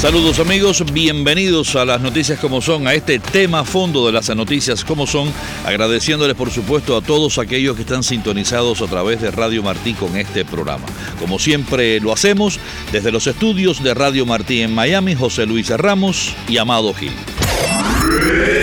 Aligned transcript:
Saludos 0.00 0.38
amigos, 0.38 0.82
bienvenidos 0.94 1.76
a 1.76 1.84
las 1.84 2.00
noticias 2.00 2.40
como 2.40 2.62
son, 2.62 2.86
a 2.86 2.94
este 2.94 3.18
tema 3.18 3.66
fondo 3.66 4.06
de 4.06 4.12
las 4.12 4.34
noticias 4.34 4.82
como 4.82 5.06
son, 5.06 5.30
agradeciéndoles 5.66 6.36
por 6.36 6.50
supuesto 6.50 6.96
a 6.96 7.02
todos 7.02 7.36
aquellos 7.36 7.76
que 7.76 7.82
están 7.82 8.02
sintonizados 8.02 8.80
a 8.80 8.86
través 8.86 9.20
de 9.20 9.30
Radio 9.30 9.62
Martí 9.62 9.92
con 9.92 10.16
este 10.16 10.46
programa. 10.46 10.86
Como 11.18 11.38
siempre 11.38 12.00
lo 12.00 12.14
hacemos 12.14 12.58
desde 12.90 13.12
los 13.12 13.26
estudios 13.26 13.82
de 13.82 13.92
Radio 13.92 14.24
Martí 14.24 14.62
en 14.62 14.74
Miami, 14.74 15.14
José 15.14 15.44
Luis 15.44 15.68
Ramos 15.68 16.34
y 16.48 16.56
Amado 16.56 16.94
Gil. 16.94 17.12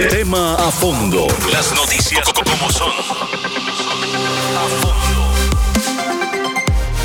Tema 0.09 0.56
a 0.56 0.72
fondo, 0.72 1.28
las 1.54 1.72
noticias 1.76 2.28
como 2.34 2.72
son. 2.72 3.27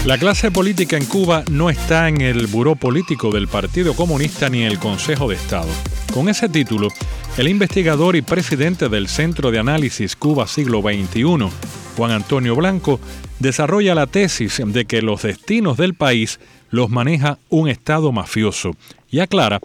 La 0.04 0.18
clase 0.18 0.50
política 0.50 0.96
en 0.96 1.04
Cuba 1.04 1.44
no 1.48 1.70
está 1.70 2.08
en 2.08 2.20
el 2.20 2.48
buró 2.48 2.74
político 2.74 3.30
del 3.30 3.46
Partido 3.46 3.94
Comunista 3.94 4.48
ni 4.48 4.62
en 4.62 4.66
el 4.66 4.80
Consejo 4.80 5.28
de 5.28 5.36
Estado. 5.36 5.68
Con 6.12 6.28
ese 6.28 6.48
título, 6.48 6.88
el 7.36 7.46
investigador 7.46 8.16
y 8.16 8.22
presidente 8.22 8.88
del 8.88 9.06
Centro 9.06 9.52
de 9.52 9.60
Análisis 9.60 10.16
Cuba 10.16 10.48
Siglo 10.48 10.82
XXI, 10.82 11.48
Juan 11.96 12.10
Antonio 12.10 12.56
Blanco, 12.56 12.98
desarrolla 13.38 13.94
la 13.94 14.08
tesis 14.08 14.60
de 14.66 14.86
que 14.86 15.02
los 15.02 15.22
destinos 15.22 15.76
del 15.76 15.94
país 15.94 16.40
los 16.70 16.90
maneja 16.90 17.38
un 17.48 17.68
Estado 17.68 18.10
mafioso 18.10 18.72
y 19.08 19.20
aclara 19.20 19.60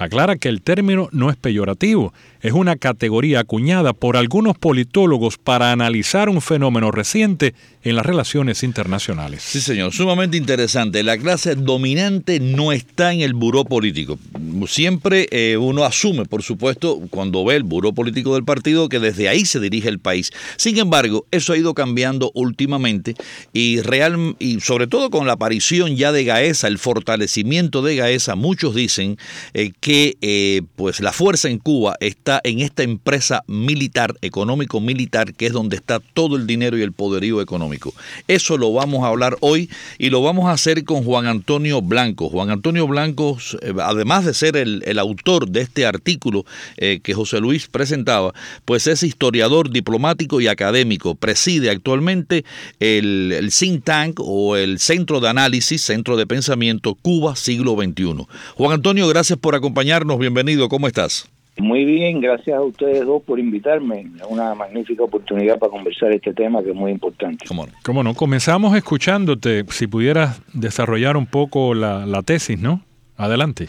aclara 0.00 0.36
que 0.36 0.48
el 0.48 0.62
término 0.62 1.08
no 1.12 1.30
es 1.30 1.36
peyorativo, 1.36 2.14
es 2.42 2.52
una 2.52 2.76
categoría 2.76 3.40
acuñada 3.40 3.92
por 3.92 4.16
algunos 4.16 4.56
politólogos 4.56 5.38
para 5.38 5.72
analizar 5.72 6.28
un 6.28 6.40
fenómeno 6.40 6.90
reciente 6.90 7.54
en 7.82 7.96
las 7.96 8.04
relaciones 8.04 8.62
internacionales. 8.62 9.42
Sí, 9.42 9.60
señor, 9.60 9.92
sumamente 9.92 10.36
interesante. 10.36 11.02
La 11.02 11.16
clase 11.16 11.54
dominante 11.54 12.40
no 12.40 12.72
está 12.72 13.12
en 13.12 13.20
el 13.20 13.34
buró 13.34 13.64
político. 13.64 14.18
Siempre 14.66 15.28
eh, 15.30 15.56
uno 15.56 15.84
asume, 15.84 16.26
por 16.26 16.42
supuesto, 16.42 17.00
cuando 17.10 17.44
ve 17.44 17.56
el 17.56 17.62
buró 17.62 17.92
político 17.92 18.34
del 18.34 18.44
partido, 18.44 18.88
que 18.88 18.98
desde 18.98 19.28
ahí 19.28 19.44
se 19.44 19.60
dirige 19.60 19.88
el 19.88 19.98
país. 19.98 20.30
Sin 20.56 20.78
embargo, 20.78 21.26
eso 21.30 21.52
ha 21.52 21.56
ido 21.56 21.74
cambiando 21.74 22.30
últimamente 22.34 23.14
y, 23.52 23.80
real, 23.80 24.36
y 24.38 24.60
sobre 24.60 24.86
todo 24.86 25.10
con 25.10 25.26
la 25.26 25.34
aparición 25.34 25.96
ya 25.96 26.12
de 26.12 26.24
Gaesa, 26.24 26.68
el 26.68 26.78
fortalecimiento 26.78 27.82
de 27.82 27.96
Gaesa, 27.96 28.34
muchos 28.34 28.74
dicen 28.74 29.16
eh, 29.54 29.72
que 29.80 30.16
eh, 30.20 30.62
pues 30.76 31.00
la 31.00 31.12
fuerza 31.12 31.48
en 31.48 31.58
Cuba 31.58 31.96
está 32.00 32.29
en 32.44 32.60
esta 32.60 32.82
empresa 32.82 33.42
militar, 33.46 34.14
económico-militar, 34.20 35.34
que 35.34 35.46
es 35.46 35.52
donde 35.52 35.76
está 35.76 35.98
todo 35.98 36.36
el 36.36 36.46
dinero 36.46 36.78
y 36.78 36.82
el 36.82 36.92
poderío 36.92 37.40
económico. 37.40 37.92
Eso 38.28 38.58
lo 38.58 38.72
vamos 38.72 39.02
a 39.02 39.08
hablar 39.08 39.36
hoy 39.40 39.68
y 39.98 40.10
lo 40.10 40.22
vamos 40.22 40.46
a 40.46 40.52
hacer 40.52 40.84
con 40.84 41.02
Juan 41.02 41.26
Antonio 41.26 41.82
Blanco. 41.82 42.28
Juan 42.28 42.50
Antonio 42.50 42.86
Blanco, 42.86 43.38
eh, 43.62 43.72
además 43.82 44.24
de 44.24 44.34
ser 44.34 44.56
el, 44.56 44.98
autor 45.00 45.48
de 45.48 45.62
este 45.62 45.86
artículo 45.86 46.44
eh, 46.76 47.00
que 47.02 47.14
José 47.14 47.40
Luis 47.40 47.66
presentaba, 47.66 48.34
pues 48.66 48.86
es 48.86 49.02
historiador, 49.02 49.70
diplomático 49.70 50.40
y 50.40 50.46
académico. 50.46 51.14
Preside 51.14 51.70
actualmente 51.70 52.44
el, 52.80 53.32
el 53.32 53.50
think 53.50 53.82
tank 53.84 54.20
o 54.20 54.56
el 54.56 54.78
Centro 54.78 55.20
de 55.20 55.28
Análisis, 55.30 55.82
Centro 55.82 56.16
de 56.16 56.26
Pensamiento 56.26 56.94
Cuba 56.94 57.34
Siglo 57.34 57.76
XXI. 57.76 58.26
Juan 58.56 58.72
Antonio, 58.72 59.08
gracias 59.08 59.38
por 59.38 59.54
acompañarnos. 59.54 60.18
Bienvenido. 60.18 60.68
¿Cómo 60.68 60.86
estás? 60.86 61.28
Muy 61.60 61.84
bien, 61.84 62.22
gracias 62.22 62.56
a 62.56 62.62
ustedes 62.62 63.04
dos 63.04 63.22
por 63.22 63.38
invitarme. 63.38 64.06
Es 64.16 64.26
una 64.26 64.54
magnífica 64.54 65.02
oportunidad 65.02 65.58
para 65.58 65.70
conversar 65.70 66.10
este 66.10 66.32
tema 66.32 66.62
que 66.62 66.70
es 66.70 66.74
muy 66.74 66.90
importante. 66.90 67.44
¿Cómo 67.84 68.02
no? 68.02 68.14
Comenzamos 68.14 68.74
escuchándote. 68.74 69.64
Si 69.68 69.86
pudieras 69.86 70.40
desarrollar 70.54 71.18
un 71.18 71.26
poco 71.26 71.74
la, 71.74 72.22
tesis, 72.22 72.58
¿no? 72.58 72.80
Adelante. 73.18 73.68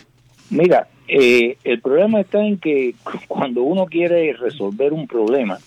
Mira, 0.50 0.88
eh, 1.10 1.58
el 1.66 1.82
problema 1.82 2.22
está 2.22 2.42
en 2.42 2.60
que 2.60 2.96
cuando 3.28 3.64
uno 3.64 3.86
quiere 3.88 4.32
resolver 4.34 4.94
un 4.94 5.06
problema, 5.06 5.58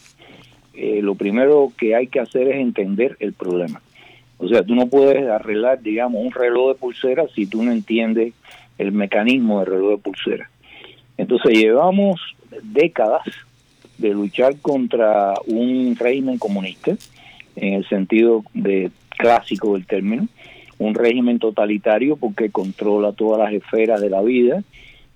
eh, 0.72 1.00
lo 1.02 1.16
primero 1.16 1.72
que 1.76 1.94
hay 1.94 2.06
que 2.06 2.20
hacer 2.20 2.48
es 2.48 2.56
entender 2.56 3.18
el 3.20 3.34
problema. 3.34 3.82
O 4.38 4.48
sea, 4.48 4.62
tú 4.62 4.74
no 4.74 4.86
puedes 4.86 5.28
arreglar, 5.28 5.82
digamos, 5.82 6.24
un 6.24 6.32
reloj 6.32 6.68
de 6.68 6.74
pulsera 6.76 7.24
si 7.34 7.44
tú 7.44 7.62
no 7.62 7.70
entiendes 7.70 8.32
el 8.78 8.92
mecanismo 8.92 9.60
del 9.60 9.66
reloj 9.66 9.90
de 9.90 9.98
pulsera. 9.98 10.50
Entonces 11.16 11.56
llevamos 11.58 12.20
décadas 12.62 13.22
de 13.98 14.10
luchar 14.10 14.56
contra 14.60 15.34
un 15.46 15.96
régimen 15.98 16.38
comunista, 16.38 16.96
en 17.56 17.74
el 17.74 17.88
sentido 17.88 18.44
de 18.52 18.90
clásico 19.10 19.74
del 19.74 19.86
término, 19.86 20.26
un 20.78 20.94
régimen 20.94 21.38
totalitario 21.38 22.16
porque 22.16 22.50
controla 22.50 23.12
todas 23.12 23.38
las 23.38 23.52
esferas 23.52 24.00
de 24.00 24.10
la 24.10 24.22
vida, 24.22 24.62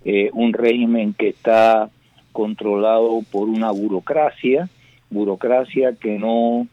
eh, 0.05 0.31
un 0.33 0.53
régimen 0.53 1.15
que 1.15 1.29
está 1.29 1.91
controlado 2.33 3.23
por 3.33 3.49
una 3.49 3.73
burocracia, 3.73 4.69
burocracia 5.11 5.95
que 5.95 6.19
no 6.19 6.69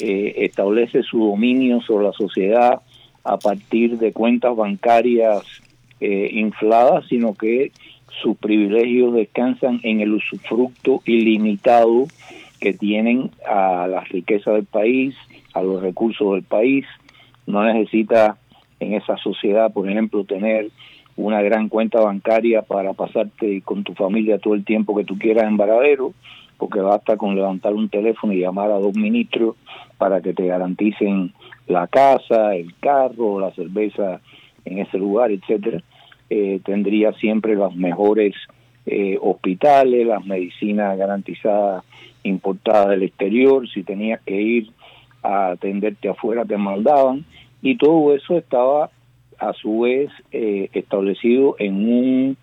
eh, 0.00 0.34
establece 0.38 1.02
su 1.02 1.18
dominio 1.18 1.82
sobre 1.82 2.06
la 2.06 2.12
sociedad 2.12 2.80
a 3.24 3.36
partir 3.36 3.98
de 3.98 4.12
cuentas 4.12 4.56
bancarias 4.56 5.42
eh, 6.00 6.30
infladas, 6.32 7.06
sino 7.08 7.34
que 7.34 7.72
sus 8.20 8.36
privilegios 8.36 9.14
descansan 9.14 9.80
en 9.82 10.00
el 10.00 10.12
usufructo 10.12 11.00
ilimitado 11.04 12.06
que 12.60 12.72
tienen 12.72 13.30
a 13.46 13.86
la 13.86 14.02
riqueza 14.02 14.52
del 14.52 14.64
país, 14.64 15.14
a 15.54 15.62
los 15.62 15.82
recursos 15.82 16.34
del 16.34 16.42
país. 16.42 16.84
No 17.46 17.64
necesita 17.64 18.36
en 18.80 18.94
esa 18.94 19.16
sociedad, 19.16 19.72
por 19.72 19.88
ejemplo, 19.88 20.24
tener 20.24 20.70
una 21.16 21.42
gran 21.42 21.68
cuenta 21.68 22.00
bancaria 22.00 22.62
para 22.62 22.92
pasarte 22.92 23.60
con 23.62 23.84
tu 23.84 23.94
familia 23.94 24.38
todo 24.38 24.54
el 24.54 24.64
tiempo 24.64 24.96
que 24.96 25.04
tú 25.04 25.18
quieras 25.18 25.44
en 25.44 25.56
Varadero, 25.56 26.14
porque 26.58 26.80
basta 26.80 27.16
con 27.16 27.34
levantar 27.34 27.74
un 27.74 27.88
teléfono 27.88 28.32
y 28.32 28.40
llamar 28.40 28.70
a 28.70 28.78
dos 28.78 28.94
ministros 28.94 29.56
para 29.98 30.20
que 30.20 30.32
te 30.32 30.46
garanticen 30.46 31.32
la 31.66 31.86
casa, 31.86 32.54
el 32.54 32.74
carro, 32.80 33.40
la 33.40 33.52
cerveza 33.52 34.20
en 34.64 34.78
ese 34.78 34.98
lugar, 34.98 35.30
etcétera. 35.30 35.82
Eh, 36.34 36.60
tendría 36.64 37.12
siempre 37.12 37.54
los 37.54 37.76
mejores 37.76 38.34
eh, 38.86 39.18
hospitales, 39.20 40.06
las 40.06 40.24
medicinas 40.24 40.96
garantizadas 40.96 41.84
importadas 42.22 42.88
del 42.88 43.02
exterior, 43.02 43.68
si 43.68 43.82
tenías 43.82 44.18
que 44.22 44.40
ir 44.40 44.70
a 45.22 45.50
atenderte 45.50 46.08
afuera 46.08 46.46
te 46.46 46.56
mandaban 46.56 47.26
y 47.60 47.76
todo 47.76 48.14
eso 48.14 48.38
estaba 48.38 48.88
a 49.38 49.52
su 49.52 49.80
vez 49.80 50.10
eh, 50.30 50.70
establecido 50.72 51.54
en 51.58 51.74
un 51.86 52.36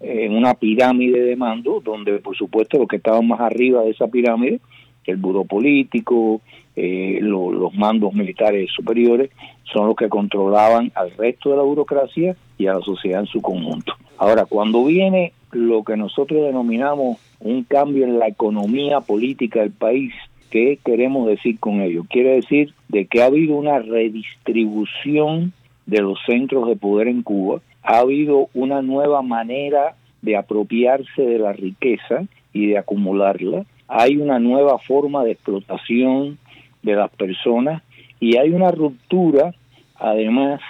en 0.00 0.36
una 0.36 0.52
pirámide 0.52 1.22
de 1.22 1.34
mando 1.34 1.80
donde 1.82 2.18
por 2.18 2.36
supuesto 2.36 2.76
los 2.76 2.86
que 2.86 2.96
estaban 2.96 3.26
más 3.26 3.40
arriba 3.40 3.82
de 3.82 3.92
esa 3.92 4.08
pirámide 4.08 4.60
el 5.06 5.16
buró 5.16 5.44
político, 5.44 6.40
eh, 6.76 7.18
los 7.20 7.74
mandos 7.74 8.14
militares 8.14 8.70
superiores, 8.74 9.30
son 9.64 9.88
los 9.88 9.96
que 9.96 10.08
controlaban 10.08 10.92
al 10.94 11.10
resto 11.12 11.50
de 11.50 11.56
la 11.56 11.62
burocracia 11.62 12.36
y 12.58 12.66
a 12.66 12.74
la 12.74 12.80
sociedad 12.80 13.20
en 13.20 13.26
su 13.26 13.40
conjunto. 13.40 13.94
Ahora, 14.18 14.44
cuando 14.44 14.84
viene 14.84 15.32
lo 15.50 15.82
que 15.82 15.96
nosotros 15.96 16.44
denominamos 16.44 17.18
un 17.40 17.64
cambio 17.64 18.04
en 18.04 18.18
la 18.18 18.28
economía 18.28 19.00
política 19.00 19.60
del 19.60 19.72
país, 19.72 20.12
¿qué 20.50 20.78
queremos 20.84 21.26
decir 21.26 21.58
con 21.58 21.80
ello? 21.80 22.04
Quiere 22.08 22.36
decir 22.36 22.72
de 22.88 23.06
que 23.06 23.22
ha 23.22 23.26
habido 23.26 23.56
una 23.56 23.78
redistribución 23.80 25.52
de 25.86 26.00
los 26.00 26.18
centros 26.26 26.68
de 26.68 26.76
poder 26.76 27.08
en 27.08 27.22
Cuba, 27.22 27.60
ha 27.82 27.98
habido 27.98 28.48
una 28.54 28.80
nueva 28.82 29.22
manera 29.22 29.96
de 30.20 30.36
apropiarse 30.36 31.22
de 31.22 31.38
la 31.38 31.52
riqueza 31.52 32.24
y 32.52 32.68
de 32.68 32.78
acumularla, 32.78 33.64
hay 33.88 34.16
una 34.16 34.38
nueva 34.38 34.78
forma 34.78 35.24
de 35.24 35.32
explotación 35.32 36.38
de 36.82 36.94
las 36.94 37.10
personas 37.10 37.82
y 38.20 38.36
hay 38.36 38.50
una 38.50 38.70
ruptura 38.70 39.54
además 39.96 40.60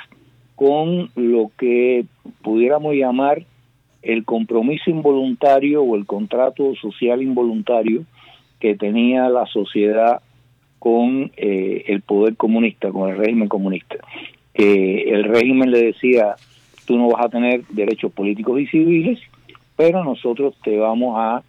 con 0.54 1.10
lo 1.16 1.50
que 1.56 2.04
pudiéramos 2.42 2.94
llamar 2.94 3.44
el 4.02 4.24
compromiso 4.24 4.90
involuntario 4.90 5.82
o 5.82 5.96
el 5.96 6.06
contrato 6.06 6.74
social 6.74 7.22
involuntario 7.22 8.04
que 8.60 8.76
tenía 8.76 9.28
la 9.28 9.46
sociedad 9.46 10.20
con 10.78 11.30
eh, 11.36 11.84
el 11.86 12.00
poder 12.02 12.36
comunista, 12.36 12.90
con 12.90 13.10
el 13.10 13.16
régimen 13.16 13.48
comunista. 13.48 13.96
Que 14.52 15.10
el 15.12 15.24
régimen 15.24 15.70
le 15.70 15.82
decía, 15.82 16.34
tú 16.86 16.96
no 16.98 17.08
vas 17.08 17.26
a 17.26 17.28
tener 17.28 17.64
derechos 17.68 18.12
políticos 18.12 18.60
y 18.60 18.66
civiles, 18.66 19.20
pero 19.76 20.04
nosotros 20.04 20.54
te 20.62 20.76
vamos 20.76 21.14
a, 21.18 21.42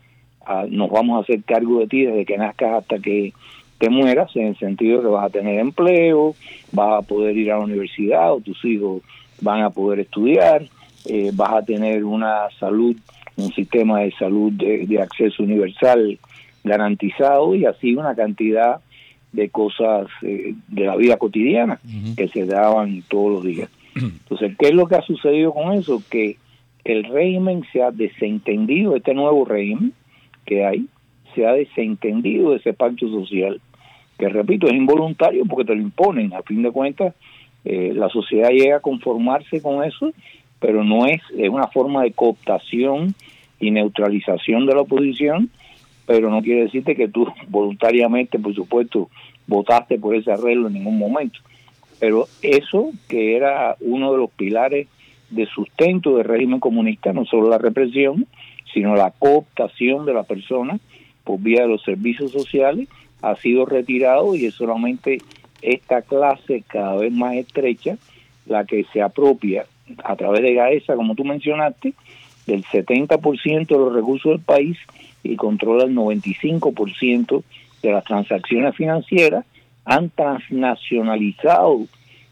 nos 0.69 0.89
vamos 0.89 1.17
a 1.17 1.23
hacer 1.23 1.43
cargo 1.43 1.79
de 1.79 1.87
ti 1.87 2.05
desde 2.05 2.25
que 2.25 2.37
nazcas 2.37 2.83
hasta 2.83 2.99
que 2.99 3.33
te 3.77 3.89
mueras, 3.89 4.33
en 4.35 4.47
el 4.47 4.57
sentido 4.57 4.97
de 4.97 5.03
que 5.03 5.09
vas 5.09 5.25
a 5.25 5.29
tener 5.29 5.59
empleo, 5.59 6.35
vas 6.71 7.03
a 7.03 7.07
poder 7.07 7.35
ir 7.37 7.51
a 7.51 7.57
la 7.57 7.65
universidad 7.65 8.33
o 8.33 8.39
tus 8.39 8.63
hijos 8.63 9.01
van 9.41 9.61
a 9.61 9.71
poder 9.71 9.99
estudiar, 9.99 10.65
eh, 11.05 11.31
vas 11.33 11.53
a 11.53 11.61
tener 11.63 12.05
una 12.05 12.49
salud, 12.59 12.95
un 13.35 13.51
sistema 13.51 13.99
de 13.99 14.11
salud 14.13 14.53
de, 14.53 15.01
acceso 15.01 15.43
universal 15.43 16.17
garantizado 16.63 17.55
y 17.55 17.65
así 17.65 17.93
una 17.95 18.15
cantidad 18.15 18.79
de 19.33 19.49
cosas 19.49 20.07
eh, 20.21 20.53
de 20.69 20.85
la 20.85 20.95
vida 20.95 21.17
cotidiana 21.17 21.79
que 22.15 22.29
se 22.29 22.45
daban 22.45 23.03
todos 23.09 23.33
los 23.33 23.43
días. 23.43 23.69
Entonces, 23.95 24.55
¿qué 24.57 24.69
es 24.69 24.73
lo 24.73 24.87
que 24.87 24.95
ha 24.95 25.01
sucedido 25.01 25.53
con 25.53 25.73
eso? 25.73 26.01
Que 26.09 26.37
el 26.85 27.03
régimen 27.03 27.65
se 27.73 27.81
ha 27.81 27.91
desentendido, 27.91 28.95
este 28.95 29.13
nuevo 29.13 29.43
régimen 29.45 29.93
que 30.45 30.65
hay, 30.65 30.87
se 31.33 31.45
ha 31.45 31.53
desentendido 31.53 32.51
de 32.51 32.57
ese 32.57 32.73
pacto 32.73 33.07
social, 33.09 33.59
que 34.17 34.29
repito, 34.29 34.67
es 34.67 34.73
involuntario 34.73 35.45
porque 35.45 35.65
te 35.65 35.75
lo 35.75 35.81
imponen. 35.81 36.33
A 36.33 36.43
fin 36.43 36.61
de 36.61 36.71
cuentas, 36.71 37.13
eh, 37.65 37.93
la 37.95 38.09
sociedad 38.09 38.49
llega 38.49 38.77
a 38.77 38.81
conformarse 38.81 39.61
con 39.61 39.83
eso, 39.83 40.11
pero 40.59 40.83
no 40.83 41.05
es, 41.05 41.21
es 41.37 41.49
una 41.49 41.67
forma 41.67 42.03
de 42.03 42.11
cooptación 42.11 43.15
y 43.59 43.71
neutralización 43.71 44.65
de 44.65 44.75
la 44.75 44.81
oposición, 44.81 45.49
pero 46.05 46.29
no 46.29 46.41
quiere 46.41 46.63
decirte 46.63 46.95
que 46.95 47.07
tú 47.07 47.27
voluntariamente, 47.47 48.39
por 48.39 48.53
supuesto, 48.53 49.09
votaste 49.47 49.97
por 49.97 50.15
ese 50.15 50.31
arreglo 50.31 50.67
en 50.67 50.73
ningún 50.73 50.97
momento. 50.97 51.39
Pero 51.99 52.27
eso, 52.41 52.91
que 53.07 53.35
era 53.35 53.77
uno 53.79 54.11
de 54.11 54.17
los 54.17 54.29
pilares 54.31 54.87
de 55.29 55.45
sustento 55.47 56.17
del 56.17 56.25
régimen 56.25 56.59
comunista, 56.59 57.13
no 57.13 57.25
solo 57.25 57.49
la 57.49 57.57
represión, 57.57 58.27
sino 58.71 58.95
la 58.95 59.11
cooptación 59.11 60.05
de 60.05 60.13
la 60.13 60.23
persona 60.23 60.79
por 61.23 61.39
vía 61.39 61.61
de 61.61 61.69
los 61.69 61.83
servicios 61.83 62.31
sociales, 62.31 62.87
ha 63.21 63.35
sido 63.35 63.65
retirado 63.65 64.35
y 64.35 64.45
es 64.45 64.55
solamente 64.55 65.19
esta 65.61 66.01
clase 66.01 66.63
cada 66.67 66.95
vez 66.95 67.11
más 67.11 67.35
estrecha 67.35 67.97
la 68.45 68.65
que 68.65 68.85
se 68.91 69.01
apropia 69.01 69.65
a 70.03 70.15
través 70.15 70.41
de 70.41 70.53
GAESA, 70.53 70.95
como 70.95 71.15
tú 71.15 71.23
mencionaste, 71.23 71.93
del 72.45 72.63
70% 72.65 73.67
de 73.67 73.77
los 73.77 73.93
recursos 73.93 74.33
del 74.33 74.41
país 74.41 74.77
y 75.23 75.35
controla 75.37 75.85
el 75.85 75.95
95% 75.95 77.43
de 77.81 77.91
las 77.91 78.03
transacciones 78.03 78.75
financieras, 78.75 79.45
han 79.85 80.09
transnacionalizado 80.09 81.85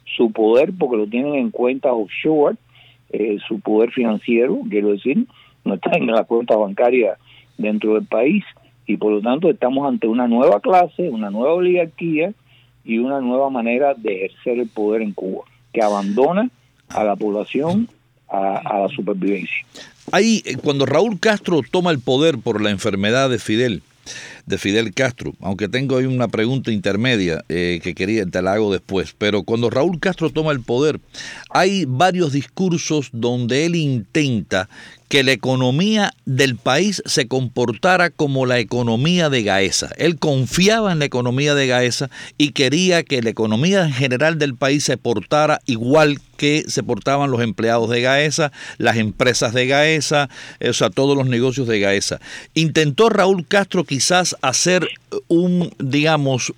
su 0.05 0.31
poder 0.31 0.71
porque 0.77 0.97
lo 0.97 1.07
tienen 1.07 1.35
en 1.35 1.51
cuenta 1.51 1.93
offshore, 1.93 2.57
eh, 3.11 3.37
su 3.47 3.59
poder 3.59 3.91
financiero, 3.91 4.59
quiero 4.69 4.89
decir, 4.89 5.25
no 5.63 5.75
está 5.75 5.91
en 5.97 6.07
la 6.07 6.23
cuenta 6.23 6.55
bancaria 6.55 7.17
dentro 7.57 7.95
del 7.95 8.05
país 8.05 8.43
y 8.87 8.97
por 8.97 9.11
lo 9.11 9.21
tanto 9.21 9.49
estamos 9.49 9.87
ante 9.87 10.07
una 10.07 10.27
nueva 10.27 10.59
clase, 10.59 11.09
una 11.09 11.29
nueva 11.29 11.53
oligarquía 11.53 12.33
y 12.83 12.97
una 12.97 13.21
nueva 13.21 13.49
manera 13.49 13.93
de 13.93 14.25
ejercer 14.25 14.59
el 14.59 14.67
poder 14.67 15.01
en 15.01 15.13
Cuba, 15.13 15.43
que 15.71 15.81
abandona 15.81 16.49
a 16.89 17.03
la 17.03 17.15
población 17.15 17.87
a, 18.27 18.79
la 18.79 18.87
supervivencia. 18.95 19.65
Ahí, 20.11 20.41
eh, 20.45 20.55
cuando 20.57 20.85
Raúl 20.85 21.19
Castro 21.19 21.61
toma 21.69 21.91
el 21.91 21.99
poder 21.99 22.37
por 22.37 22.61
la 22.61 22.69
enfermedad 22.69 23.29
de 23.29 23.39
Fidel, 23.39 23.83
de 24.45 24.57
Fidel 24.57 24.93
Castro, 24.93 25.33
aunque 25.41 25.67
tengo 25.67 25.97
ahí 25.97 26.05
una 26.05 26.27
pregunta 26.27 26.71
intermedia 26.71 27.43
eh, 27.49 27.79
que 27.83 27.95
quería, 27.95 28.25
te 28.25 28.41
la 28.41 28.53
hago 28.53 28.71
después, 28.71 29.15
pero 29.17 29.43
cuando 29.43 29.69
Raúl 29.69 29.99
Castro 29.99 30.29
toma 30.29 30.51
el 30.51 30.61
poder, 30.61 30.99
hay 31.49 31.85
varios 31.85 32.33
discursos 32.33 33.09
donde 33.11 33.65
él 33.65 33.75
intenta 33.75 34.69
que 35.11 35.23
la 35.25 35.33
economía 35.33 36.13
del 36.23 36.55
país 36.55 37.03
se 37.05 37.27
comportara 37.27 38.11
como 38.11 38.45
la 38.45 38.59
economía 38.59 39.29
de 39.29 39.43
Gaesa. 39.43 39.89
Él 39.97 40.17
confiaba 40.17 40.93
en 40.93 40.99
la 40.99 41.05
economía 41.05 41.53
de 41.53 41.67
Gaesa 41.67 42.09
y 42.37 42.51
quería 42.53 43.03
que 43.03 43.21
la 43.21 43.29
economía 43.29 43.83
en 43.83 43.91
general 43.91 44.39
del 44.39 44.55
país 44.55 44.85
se 44.85 44.95
portara 44.95 45.59
igual 45.65 46.21
que 46.37 46.63
se 46.65 46.81
portaban 46.81 47.29
los 47.29 47.41
empleados 47.41 47.89
de 47.89 48.01
Gaesa, 48.01 48.53
las 48.77 48.95
empresas 48.95 49.53
de 49.53 49.67
Gaesa, 49.67 50.29
o 50.65 50.71
sea, 50.71 50.89
todos 50.89 51.17
los 51.17 51.27
negocios 51.27 51.67
de 51.67 51.81
Gaesa. 51.81 52.21
Intentó 52.53 53.09
Raúl 53.09 53.45
Castro 53.45 53.83
quizás 53.83 54.37
hacer 54.41 54.87
un, 55.27 55.71
digamos, 55.77 56.53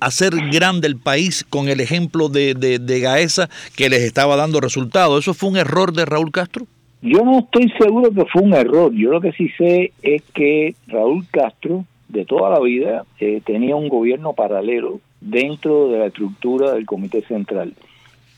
hacer 0.00 0.32
grande 0.52 0.86
el 0.86 0.96
país 0.96 1.44
con 1.48 1.68
el 1.68 1.80
ejemplo 1.80 2.28
de, 2.28 2.54
de, 2.54 2.78
de 2.78 3.00
Gaesa 3.00 3.48
que 3.76 3.88
les 3.88 4.02
estaba 4.02 4.36
dando 4.36 4.60
resultados. 4.60 5.24
¿Eso 5.24 5.34
fue 5.34 5.50
un 5.50 5.56
error 5.56 5.92
de 5.92 6.04
Raúl 6.04 6.30
Castro? 6.30 6.66
Yo 7.02 7.24
no 7.24 7.40
estoy 7.40 7.70
seguro 7.78 8.10
que 8.12 8.24
fue 8.26 8.42
un 8.42 8.54
error. 8.54 8.92
Yo 8.94 9.10
lo 9.10 9.20
que 9.20 9.32
sí 9.32 9.48
sé 9.56 9.92
es 10.02 10.22
que 10.34 10.74
Raúl 10.86 11.26
Castro, 11.30 11.84
de 12.08 12.24
toda 12.24 12.50
la 12.50 12.60
vida, 12.60 13.04
eh, 13.18 13.40
tenía 13.44 13.76
un 13.76 13.88
gobierno 13.88 14.34
paralelo 14.34 15.00
dentro 15.20 15.88
de 15.88 15.98
la 15.98 16.06
estructura 16.06 16.72
del 16.72 16.86
Comité 16.86 17.22
Central. 17.22 17.72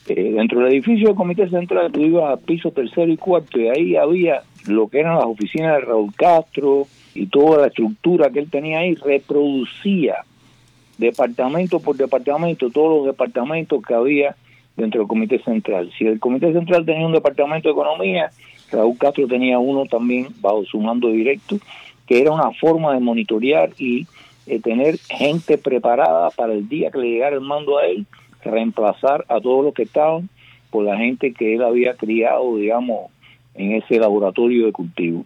Eh, 0.08 0.32
dentro 0.32 0.60
del 0.60 0.72
edificio 0.72 1.08
del 1.08 1.16
Comité 1.16 1.48
Central 1.48 1.92
tú 1.92 2.00
ibas 2.00 2.32
a 2.32 2.36
piso 2.36 2.72
tercero 2.72 3.12
y 3.12 3.16
cuarto 3.16 3.60
y 3.60 3.68
ahí 3.68 3.96
había 3.96 4.42
lo 4.66 4.88
que 4.88 5.00
eran 5.00 5.16
las 5.16 5.26
oficinas 5.26 5.76
de 5.76 5.80
Raúl 5.80 6.14
Castro 6.14 6.86
y 7.14 7.26
toda 7.26 7.62
la 7.62 7.66
estructura 7.68 8.30
que 8.30 8.38
él 8.38 8.50
tenía 8.50 8.80
ahí 8.80 8.94
reproducía 8.94 10.16
departamento 10.98 11.80
por 11.80 11.96
departamento 11.96 12.70
todos 12.70 12.98
los 12.98 13.06
departamentos 13.06 13.82
que 13.84 13.94
había 13.94 14.36
dentro 14.76 15.00
del 15.00 15.08
Comité 15.08 15.42
Central. 15.42 15.90
Si 15.98 16.06
el 16.06 16.20
Comité 16.20 16.52
Central 16.52 16.84
tenía 16.84 17.06
un 17.06 17.12
departamento 17.12 17.68
de 17.68 17.72
economía, 17.72 18.30
Raúl 18.70 18.96
Castro 18.98 19.26
tenía 19.26 19.58
uno 19.58 19.84
también 19.86 20.28
bajo 20.40 20.64
su 20.64 20.80
mando 20.80 21.08
directo, 21.08 21.58
que 22.06 22.20
era 22.20 22.32
una 22.32 22.50
forma 22.52 22.94
de 22.94 23.00
monitorear 23.00 23.70
y 23.78 24.06
eh, 24.46 24.60
tener 24.60 24.98
gente 24.98 25.58
preparada 25.58 26.30
para 26.30 26.52
el 26.52 26.68
día 26.68 26.90
que 26.90 26.98
le 26.98 27.10
llegara 27.10 27.36
el 27.36 27.42
mando 27.42 27.78
a 27.78 27.86
él, 27.86 28.06
reemplazar 28.44 29.24
a 29.28 29.40
todos 29.40 29.64
los 29.64 29.74
que 29.74 29.84
estaban 29.84 30.28
por 30.70 30.84
la 30.84 30.96
gente 30.96 31.32
que 31.32 31.54
él 31.54 31.62
había 31.62 31.94
criado, 31.94 32.56
digamos, 32.56 33.11
en 33.54 33.72
ese 33.72 33.98
laboratorio 33.98 34.66
de 34.66 34.72
cultivo. 34.72 35.24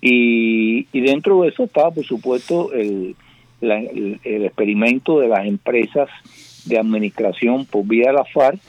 Y, 0.00 0.84
dentro 0.92 1.42
de 1.42 1.48
eso 1.48 1.64
estaba, 1.64 1.90
por 1.90 2.04
supuesto, 2.04 2.72
el, 2.72 3.16
el 3.60 4.44
experimento 4.44 5.20
de 5.20 5.28
las 5.28 5.46
empresas 5.46 6.08
de 6.64 6.78
administración 6.78 7.66
por 7.66 7.86
vía 7.86 8.08
de 8.08 8.14
la 8.14 8.24
FARC, 8.24 8.60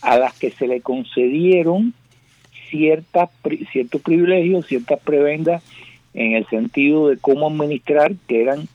a 0.00 0.18
las 0.18 0.36
que 0.38 0.50
se 0.50 0.66
le 0.66 0.80
concedieron 0.80 1.94
ciertas, 2.70 3.30
ciertos 3.70 4.00
privilegios, 4.00 4.66
ciertas 4.66 4.98
prebendas 5.00 5.62
en 6.14 6.32
el 6.32 6.46
sentido 6.46 7.08
de 7.08 7.18
cómo 7.18 7.48
administrar, 7.48 8.14
que 8.26 8.42
eran 8.42 8.68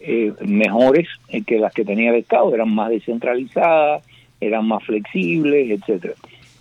eh, 0.00 0.32
mejores 0.44 1.08
que 1.46 1.58
las 1.58 1.72
que 1.72 1.84
tenía 1.84 2.10
el 2.10 2.16
Estado, 2.16 2.54
eran 2.54 2.74
más 2.74 2.90
descentralizadas, 2.90 4.04
eran 4.40 4.66
más 4.66 4.84
flexibles, 4.84 5.70
etcétera. 5.70 6.14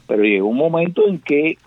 Pero 0.08 0.24
llegó 0.24 0.48
un 0.48 0.58
momento 0.58 1.08
en 1.08 1.20
que, 1.20 1.58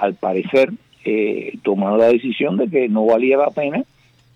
al 0.00 0.14
parecer, 0.14 0.72
eh, 1.04 1.58
tomaron 1.62 1.98
la 1.98 2.06
decisión 2.06 2.56
de 2.56 2.68
que 2.68 2.88
no 2.88 3.04
valía 3.04 3.36
la 3.36 3.50
pena 3.50 3.84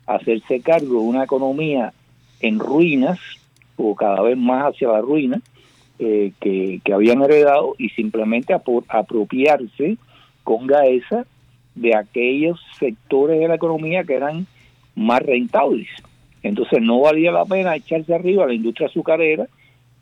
hacerse 0.06 0.60
cargo 0.60 1.00
de 1.00 1.06
una 1.08 1.24
economía 1.24 1.94
en 2.40 2.58
ruinas 2.58 3.18
o 3.76 3.94
cada 3.94 4.20
vez 4.20 4.36
más 4.36 4.64
hacia 4.64 4.88
la 4.88 5.00
ruina 5.00 5.40
eh, 5.98 6.32
que, 6.40 6.80
que, 6.84 6.92
habían 6.92 7.22
heredado 7.22 7.74
y 7.78 7.88
simplemente 7.90 8.52
apropiarse 8.52 9.96
con 10.42 10.66
Gaesa 10.66 11.24
de 11.74 11.96
aquellos 11.96 12.60
sectores 12.78 13.40
de 13.40 13.48
la 13.48 13.54
economía 13.54 14.04
que 14.04 14.14
eran 14.14 14.46
más 14.94 15.22
rentables. 15.22 15.88
Entonces 16.42 16.82
no 16.82 17.00
valía 17.00 17.32
la 17.32 17.46
pena 17.46 17.74
echarse 17.74 18.14
arriba 18.14 18.46
la 18.46 18.52
industria 18.52 18.88
azucarera, 18.88 19.46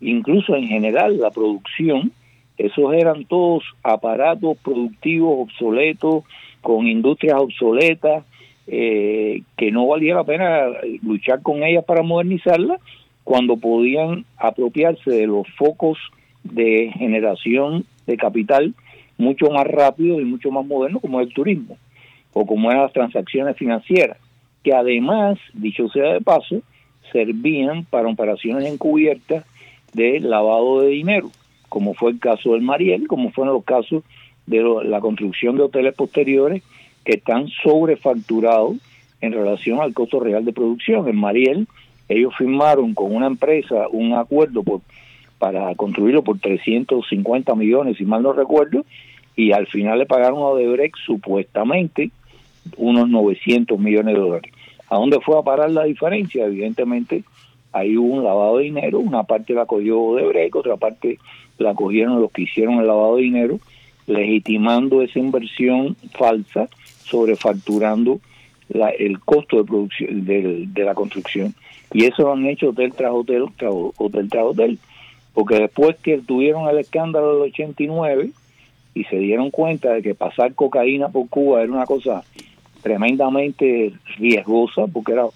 incluso 0.00 0.56
en 0.56 0.66
general 0.66 1.20
la 1.20 1.30
producción, 1.30 2.10
esos 2.58 2.92
eran 2.94 3.24
todos 3.24 3.64
aparatos 3.82 4.58
productivos 4.58 5.48
obsoletos, 5.48 6.24
con 6.60 6.86
industrias 6.86 7.36
obsoletas, 7.38 8.24
eh, 8.66 9.42
que 9.56 9.72
no 9.72 9.86
valía 9.88 10.14
la 10.14 10.24
pena 10.24 10.66
luchar 11.02 11.42
con 11.42 11.62
ellas 11.64 11.84
para 11.84 12.02
modernizarlas, 12.02 12.80
cuando 13.24 13.56
podían 13.56 14.24
apropiarse 14.36 15.10
de 15.10 15.26
los 15.26 15.48
focos 15.56 15.98
de 16.44 16.92
generación 16.96 17.84
de 18.06 18.16
capital 18.16 18.74
mucho 19.16 19.50
más 19.50 19.66
rápido 19.66 20.20
y 20.20 20.24
mucho 20.24 20.50
más 20.50 20.66
moderno 20.66 21.00
como 21.00 21.20
es 21.20 21.28
el 21.28 21.34
turismo 21.34 21.76
o 22.32 22.46
como 22.46 22.70
eran 22.70 22.84
las 22.84 22.92
transacciones 22.92 23.56
financieras, 23.56 24.18
que 24.64 24.74
además, 24.74 25.38
dicho 25.52 25.88
sea 25.88 26.14
de 26.14 26.20
paso, 26.20 26.62
servían 27.12 27.84
para 27.84 28.08
operaciones 28.08 28.64
encubiertas 28.72 29.44
de 29.92 30.20
lavado 30.20 30.80
de 30.80 30.88
dinero, 30.88 31.30
como 31.72 31.94
fue 31.94 32.10
el 32.10 32.18
caso 32.18 32.52
del 32.52 32.60
Mariel, 32.60 33.08
como 33.08 33.30
fueron 33.30 33.54
los 33.54 33.64
casos 33.64 34.02
de 34.46 34.62
la 34.84 35.00
construcción 35.00 35.56
de 35.56 35.62
hoteles 35.62 35.94
posteriores 35.94 36.62
que 37.02 37.14
están 37.14 37.48
sobrefacturados 37.48 38.76
en 39.22 39.32
relación 39.32 39.80
al 39.80 39.94
costo 39.94 40.20
real 40.20 40.44
de 40.44 40.52
producción. 40.52 41.08
En 41.08 41.16
Mariel, 41.16 41.66
ellos 42.10 42.34
firmaron 42.36 42.92
con 42.92 43.14
una 43.14 43.26
empresa 43.26 43.88
un 43.90 44.12
acuerdo 44.12 44.62
por, 44.62 44.82
para 45.38 45.74
construirlo 45.74 46.22
por 46.22 46.38
350 46.40 47.54
millones, 47.54 47.96
si 47.96 48.04
mal 48.04 48.22
no 48.22 48.34
recuerdo, 48.34 48.84
y 49.34 49.52
al 49.52 49.66
final 49.66 49.98
le 49.98 50.04
pagaron 50.04 50.40
a 50.40 50.48
Odebrecht 50.48 50.96
supuestamente 51.06 52.10
unos 52.76 53.08
900 53.08 53.78
millones 53.78 54.14
de 54.14 54.20
dólares. 54.20 54.52
¿A 54.90 54.96
dónde 54.96 55.20
fue 55.20 55.38
a 55.38 55.42
parar 55.42 55.70
la 55.70 55.84
diferencia? 55.84 56.44
Evidentemente, 56.44 57.24
ahí 57.72 57.96
hubo 57.96 58.16
un 58.16 58.24
lavado 58.24 58.58
de 58.58 58.64
dinero, 58.64 58.98
una 58.98 59.22
parte 59.22 59.54
la 59.54 59.64
cogió 59.64 59.98
Odebrecht, 59.98 60.54
otra 60.54 60.76
parte 60.76 61.18
la 61.58 61.74
cogieron 61.74 62.20
los 62.20 62.30
que 62.32 62.42
hicieron 62.42 62.80
el 62.80 62.86
lavado 62.86 63.16
de 63.16 63.22
dinero, 63.22 63.60
legitimando 64.06 65.02
esa 65.02 65.18
inversión 65.18 65.96
falsa, 66.12 66.68
sobrefacturando 67.04 68.20
la, 68.68 68.90
el 68.90 69.20
costo 69.20 69.58
de 69.58 69.64
producción 69.64 70.24
de, 70.24 70.68
la 70.84 70.94
construcción. 70.94 71.54
Y 71.92 72.04
eso 72.04 72.22
lo 72.22 72.32
han 72.32 72.46
hecho 72.46 72.70
hotel 72.70 72.92
tras 72.94 73.12
hotel, 73.12 73.44
hotel 73.96 74.28
tras 74.28 74.44
hotel. 74.44 74.78
Porque 75.34 75.56
después 75.56 75.96
que 76.02 76.18
tuvieron 76.18 76.68
el 76.68 76.78
escándalo 76.78 77.34
del 77.34 77.50
89 77.50 78.30
y 78.94 79.04
se 79.04 79.16
dieron 79.16 79.50
cuenta 79.50 79.92
de 79.92 80.02
que 80.02 80.14
pasar 80.14 80.54
cocaína 80.54 81.08
por 81.08 81.28
Cuba 81.28 81.62
era 81.62 81.72
una 81.72 81.86
cosa 81.86 82.22
tremendamente 82.82 83.92
riesgosa, 84.18 84.86
porque 84.86 85.12
era 85.12 85.26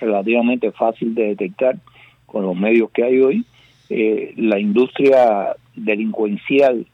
relativamente 0.00 0.72
fácil 0.72 1.14
de 1.14 1.28
detectar 1.28 1.76
con 2.26 2.44
los 2.44 2.56
medios 2.56 2.90
que 2.90 3.04
hay 3.04 3.20
hoy, 3.20 3.44
eh, 3.88 4.34
la 4.36 4.58
industria 4.58 5.54
delincuencial 5.76 6.86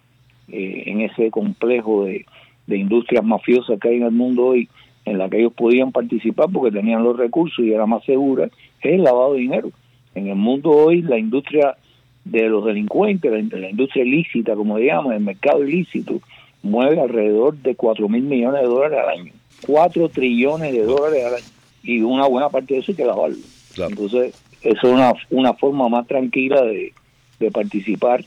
eh, 0.48 0.82
en 0.86 1.00
ese 1.00 1.30
complejo 1.30 2.04
de, 2.04 2.26
de 2.66 2.76
industrias 2.76 3.24
mafiosas 3.24 3.78
que 3.80 3.88
hay 3.88 3.96
en 3.96 4.04
el 4.04 4.12
mundo 4.12 4.46
hoy, 4.46 4.68
en 5.04 5.18
la 5.18 5.28
que 5.28 5.38
ellos 5.38 5.52
podían 5.52 5.92
participar 5.92 6.48
porque 6.52 6.76
tenían 6.76 7.02
los 7.02 7.16
recursos 7.16 7.64
y 7.64 7.72
era 7.72 7.86
más 7.86 8.04
segura, 8.04 8.46
es 8.80 8.92
el 8.92 9.02
lavado 9.02 9.34
de 9.34 9.40
dinero. 9.40 9.70
En 10.14 10.28
el 10.28 10.36
mundo 10.36 10.70
hoy 10.70 11.02
la 11.02 11.18
industria 11.18 11.76
de 12.24 12.48
los 12.48 12.64
delincuentes, 12.64 13.32
la, 13.52 13.70
industria 13.70 14.04
ilícita, 14.04 14.54
como 14.54 14.78
digamos, 14.78 15.12
el 15.12 15.20
mercado 15.20 15.64
ilícito, 15.66 16.20
mueve 16.62 17.00
alrededor 17.00 17.56
de 17.56 17.74
4 17.74 18.08
mil 18.08 18.22
millones 18.22 18.62
de 18.62 18.68
dólares 18.68 18.98
al 19.02 19.18
año. 19.20 19.32
4 19.66 20.08
trillones 20.10 20.72
de 20.72 20.84
dólares 20.84 21.24
al 21.24 21.34
año. 21.34 21.44
Y 21.82 22.00
una 22.00 22.26
buena 22.26 22.48
parte 22.48 22.74
de 22.74 22.80
eso 22.80 22.92
hay 22.92 22.96
que 22.96 23.04
lavarlo. 23.04 23.38
Entonces, 23.76 24.40
eso 24.62 24.78
es 24.78 24.84
una, 24.84 25.14
una 25.30 25.54
forma 25.54 25.88
más 25.88 26.06
tranquila 26.06 26.62
de, 26.62 26.92
de 27.40 27.50
participar 27.50 28.24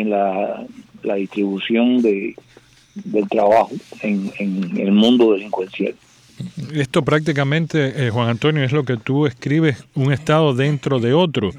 en 0.00 0.10
la, 0.10 0.66
la 1.02 1.14
distribución 1.14 2.02
de, 2.02 2.34
del 2.94 3.28
trabajo 3.28 3.70
en, 4.02 4.32
en 4.38 4.76
el 4.76 4.92
mundo 4.92 5.32
delincuencial. 5.32 5.94
Esto 6.74 7.02
prácticamente, 7.02 8.06
eh, 8.06 8.10
Juan 8.10 8.28
Antonio, 8.28 8.64
es 8.64 8.72
lo 8.72 8.82
que 8.82 8.96
tú 8.96 9.26
escribes, 9.26 9.84
un 9.94 10.12
Estado 10.12 10.52
dentro 10.52 10.98
de 10.98 11.12
otro, 11.12 11.50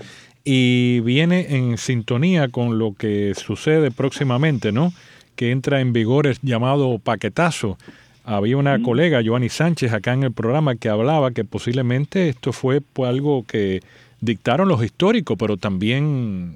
y 0.43 0.99
viene 0.99 1.55
en 1.55 1.77
sintonía 1.77 2.49
con 2.49 2.77
lo 2.77 2.93
que 2.93 3.33
sucede 3.35 3.89
próximamente, 3.89 4.71
¿no? 4.71 4.91
Que 5.35 5.51
entra 5.51 5.79
en 5.79 5.93
vigor 5.93 6.27
el 6.27 6.37
llamado 6.41 6.99
paquetazo. 6.99 7.77
Había 8.25 8.57
una 8.57 8.81
colega, 8.81 9.21
Joanny 9.25 9.49
Sánchez, 9.49 9.93
acá 9.93 10.13
en 10.13 10.23
el 10.23 10.31
programa 10.33 10.75
que 10.75 10.89
hablaba 10.89 11.31
que 11.31 11.45
posiblemente 11.45 12.29
esto 12.29 12.51
fue 12.51 12.81
algo 12.97 13.45
que 13.47 13.81
dictaron 14.19 14.67
los 14.67 14.83
históricos, 14.83 15.37
pero 15.39 15.57
también 15.57 16.55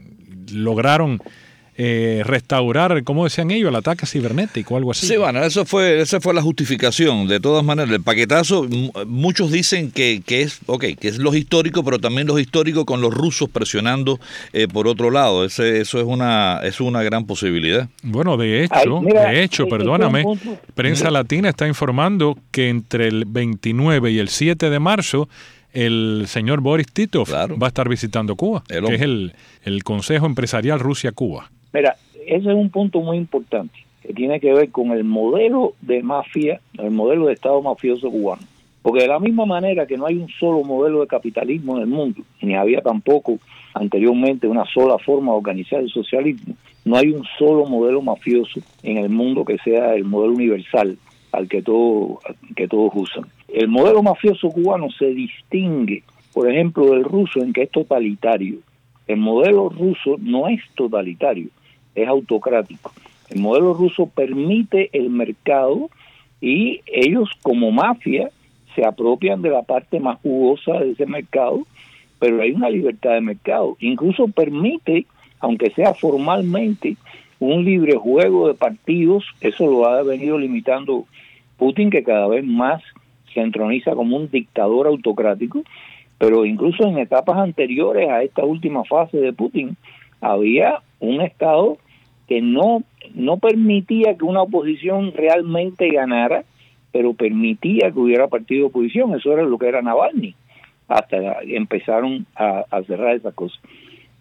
lograron 0.52 1.22
eh, 1.82 2.24
restaurar, 2.26 3.06
como 3.06 3.24
decían 3.24 3.52
ellos, 3.52 3.70
el 3.70 3.76
ataque 3.78 4.06
cibernético 4.06 4.74
o 4.74 4.78
algo 4.78 4.92
así. 4.92 5.08
Sí, 5.08 5.16
bueno, 5.16 5.42
eso 5.46 5.64
fue, 5.64 6.02
esa 6.02 6.20
fue 6.20 6.34
la 6.34 6.42
justificación. 6.42 7.26
De 7.26 7.40
todas 7.40 7.64
maneras, 7.64 7.90
el 7.92 8.02
paquetazo, 8.02 8.68
muchos 9.08 9.50
dicen 9.50 9.90
que, 9.90 10.22
que 10.26 10.42
es, 10.42 10.60
ok, 10.66 10.84
que 11.00 11.08
es 11.08 11.20
los 11.20 11.38
históricos, 11.38 11.86
pero 11.86 11.98
también 11.98 12.28
los 12.28 12.38
históricos 12.42 12.84
con 12.84 13.00
los 13.00 13.14
rusos 13.14 13.48
presionando 13.50 14.20
eh, 14.52 14.68
por 14.68 14.90
otro 14.90 15.10
lado. 15.10 15.46
Ese, 15.46 15.80
eso 15.80 16.00
es 16.00 16.06
una, 16.06 16.60
es 16.64 16.82
una 16.82 17.02
gran 17.02 17.26
posibilidad. 17.26 17.88
Bueno, 18.04 18.36
de 18.36 18.66
hecho, 18.66 19.00
de 19.00 19.42
hecho, 19.42 19.68
perdóname, 19.68 20.26
Prensa 20.76 21.10
Latina 21.10 21.48
está 21.48 21.66
informando 21.66 22.38
que 22.52 22.68
entre 22.68 23.08
el 23.08 23.24
29 23.24 24.12
y 24.12 24.20
el 24.20 24.28
7 24.28 24.70
de 24.70 24.80
marzo 24.80 25.30
el 25.72 26.26
señor 26.28 26.60
Boris 26.60 26.88
Titov 26.92 27.32
va 27.32 27.68
a 27.68 27.68
estar 27.68 27.88
visitando 27.88 28.36
Cuba, 28.36 28.64
que 28.68 28.96
es 28.96 29.02
el, 29.02 29.34
el 29.64 29.86
Consejo 29.86 30.26
Empresarial 30.26 30.82
Rusia-Cuba. 30.82 31.50
Mira, 31.74 31.96
ese 32.26 32.50
es 32.50 32.56
un 32.56 32.70
punto 32.70 33.02
muy 33.02 33.18
importante 33.18 33.86
que 34.02 34.14
tiene 34.14 34.40
que 34.40 34.54
ver 34.54 34.72
con 34.72 34.92
el 34.92 35.04
modelo 35.04 35.74
de 35.82 36.02
mafia, 36.02 36.62
el 36.78 36.92
modelo 36.92 37.28
de 37.28 37.34
Estado 37.34 37.62
mafioso 37.62 38.10
cubano. 38.10 38.42
Porque 38.82 39.02
de 39.02 39.08
la 39.08 39.20
misma 39.20 39.46
manera 39.46 39.86
que 39.86 39.98
no 39.98 40.06
hay 40.06 40.16
un 40.16 40.30
solo 40.30 40.64
modelo 40.64 41.02
de 41.02 41.08
capitalismo 41.08 41.76
en 41.76 41.84
el 41.84 41.88
mundo, 41.88 42.22
ni 42.42 42.56
había 42.56 42.82
tampoco 42.82 43.38
anteriormente 43.74 44.48
una 44.48 44.66
sola 44.66 44.98
forma 44.98 45.32
de 45.32 45.38
organizar 45.38 45.82
el 45.82 45.90
socialismo, 45.90 46.56
no 46.86 46.96
hay 46.96 47.10
un 47.10 47.24
solo 47.38 47.66
modelo 47.66 48.02
mafioso 48.02 48.62
en 48.84 48.98
el 48.98 49.10
mundo 49.10 49.44
que 49.46 49.58
sea 49.60 49.94
el 49.96 50.06
modelo 50.06 50.34
universal 50.34 50.98
al 51.32 51.48
que, 51.48 51.62
todo, 51.62 52.20
que 52.56 52.68
todos 52.68 52.92
usan. 52.96 53.26
El 53.48 53.68
modelo 53.68 54.02
mafioso 54.02 54.50
cubano 54.50 54.90
se 54.90 55.08
distingue, 55.08 56.04
por 56.34 56.50
ejemplo, 56.50 56.92
del 56.92 57.04
ruso 57.04 57.42
en 57.42 57.54
que 57.54 57.64
es 57.64 57.72
totalitario. 57.72 58.60
El 59.08 59.18
modelo 59.18 59.70
ruso 59.70 60.16
no 60.20 60.48
es 60.48 60.62
totalitario, 60.76 61.50
es 62.04 62.08
autocrático. 62.08 62.92
El 63.30 63.42
modelo 63.42 63.74
ruso 63.74 64.08
permite 64.08 64.90
el 64.94 65.10
mercado 65.10 65.90
y 66.42 66.82
ellos 66.88 67.30
como 67.42 67.72
mafia 67.72 68.30
se 68.76 68.86
apropian 68.86 69.42
de 69.42 69.50
la 69.50 69.64
parte 69.64 70.00
más 70.00 70.20
jugosa 70.22 70.80
de 70.80 70.92
ese 70.92 71.06
mercado, 71.06 71.66
pero 72.20 72.42
hay 72.42 72.52
una 72.52 72.70
libertad 72.70 73.14
de 73.14 73.22
mercado. 73.22 73.78
Incluso 73.80 74.28
permite, 74.28 75.06
aunque 75.40 75.70
sea 75.72 75.94
formalmente, 75.94 76.96
un 77.40 77.64
libre 77.64 77.96
juego 77.96 78.48
de 78.48 78.54
partidos, 78.54 79.26
eso 79.42 79.66
lo 79.66 79.86
ha 79.86 80.04
venido 80.04 80.38
limitando 80.38 81.06
Putin, 81.58 81.90
que 81.90 82.04
cada 82.04 82.28
vez 82.28 82.46
más 82.46 82.82
se 83.34 83.42
entroniza 83.42 83.92
como 83.92 84.18
un 84.18 84.30
dictador 84.30 84.88
autocrático, 84.88 85.62
pero 86.18 86.46
incluso 86.46 86.86
en 86.86 86.98
etapas 86.98 87.38
anteriores 87.38 88.10
a 88.10 88.24
esta 88.24 88.44
última 88.44 88.84
fase 88.84 89.18
de 89.18 89.34
Putin, 89.34 89.78
había 90.22 90.82
un 91.00 91.22
Estado 91.22 91.78
que 92.30 92.42
no, 92.44 92.84
no 93.16 93.38
permitía 93.38 94.16
que 94.16 94.24
una 94.24 94.44
oposición 94.44 95.14
realmente 95.16 95.90
ganara, 95.90 96.44
pero 96.92 97.16
permitía 97.16 97.92
que 97.92 98.00
hubiera 98.00 98.28
partido 98.28 98.62
de 98.62 98.68
oposición. 98.68 99.16
Eso 99.16 99.34
era 99.34 99.42
lo 99.42 99.58
que 99.58 99.68
era 99.68 99.82
Navalny, 99.82 100.36
hasta 100.88 101.18
empezaron 101.42 102.28
a, 102.36 102.66
cerrar 102.86 103.16
esas 103.16 103.34
cosas. 103.34 103.60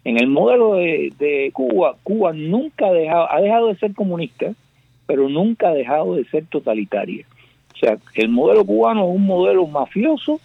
En 0.03 0.17
el 0.17 0.25
modelo 0.25 0.73
de, 0.73 1.51
Cuba, 1.53 1.97
Cuba 2.01 2.33
nunca 2.33 2.87
ha 2.87 2.93
dejado, 2.93 3.31
ha 3.31 3.41
dejado 3.41 3.67
de 3.67 3.75
ser 3.75 3.93
comunista, 3.93 4.53
pero 5.05 5.29
nunca 5.29 5.69
ha 5.69 5.73
dejado 5.73 6.15
de 6.15 6.25
ser 6.25 6.47
totalitaria. 6.47 7.27
O 7.75 7.77
sea, 7.77 7.97
el 8.15 8.29
modelo 8.29 8.65
cubano 8.65 9.03
es 9.07 9.15
un 9.15 9.25
modelo 9.27 9.67
mafioso, 9.67 10.39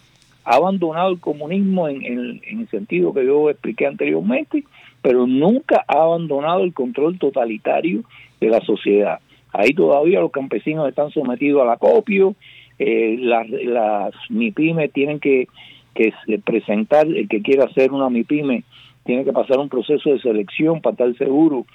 ha 0.44 0.56
abandonado 0.56 1.12
el 1.12 1.18
comunismo 1.18 1.88
en, 1.88 2.04
en 2.04 2.60
el 2.60 2.68
sentido 2.68 3.14
que 3.14 3.24
yo 3.24 3.48
expliqué 3.48 3.86
anteriormente, 3.86 4.64
pero 5.04 5.26
nunca 5.26 5.84
ha 5.86 6.02
abandonado 6.02 6.64
el 6.64 6.72
control 6.72 7.18
totalitario 7.18 8.04
de 8.40 8.48
la 8.48 8.62
sociedad. 8.62 9.20
Ahí 9.52 9.74
todavía 9.74 10.18
los 10.20 10.30
campesinos 10.30 10.88
están 10.88 11.10
sometidos 11.10 11.60
al 11.60 11.68
acopio, 11.68 12.34
eh, 12.78 13.18
las, 13.20 13.46
las 13.50 14.14
MIPIMES 14.30 14.90
tienen 14.94 15.20
que, 15.20 15.46
que 15.94 16.10
presentar, 16.42 17.06
el 17.06 17.28
que 17.28 17.42
quiera 17.42 17.66
hacer 17.66 17.92
una 17.92 18.08
MIPIME 18.08 18.64
tiene 19.04 19.24
que 19.24 19.32
pasar 19.34 19.58
un 19.58 19.68
proceso 19.68 20.08
de 20.08 20.20
selección 20.20 20.80
para 20.80 20.92
estar 20.92 21.14
seguro 21.18 21.66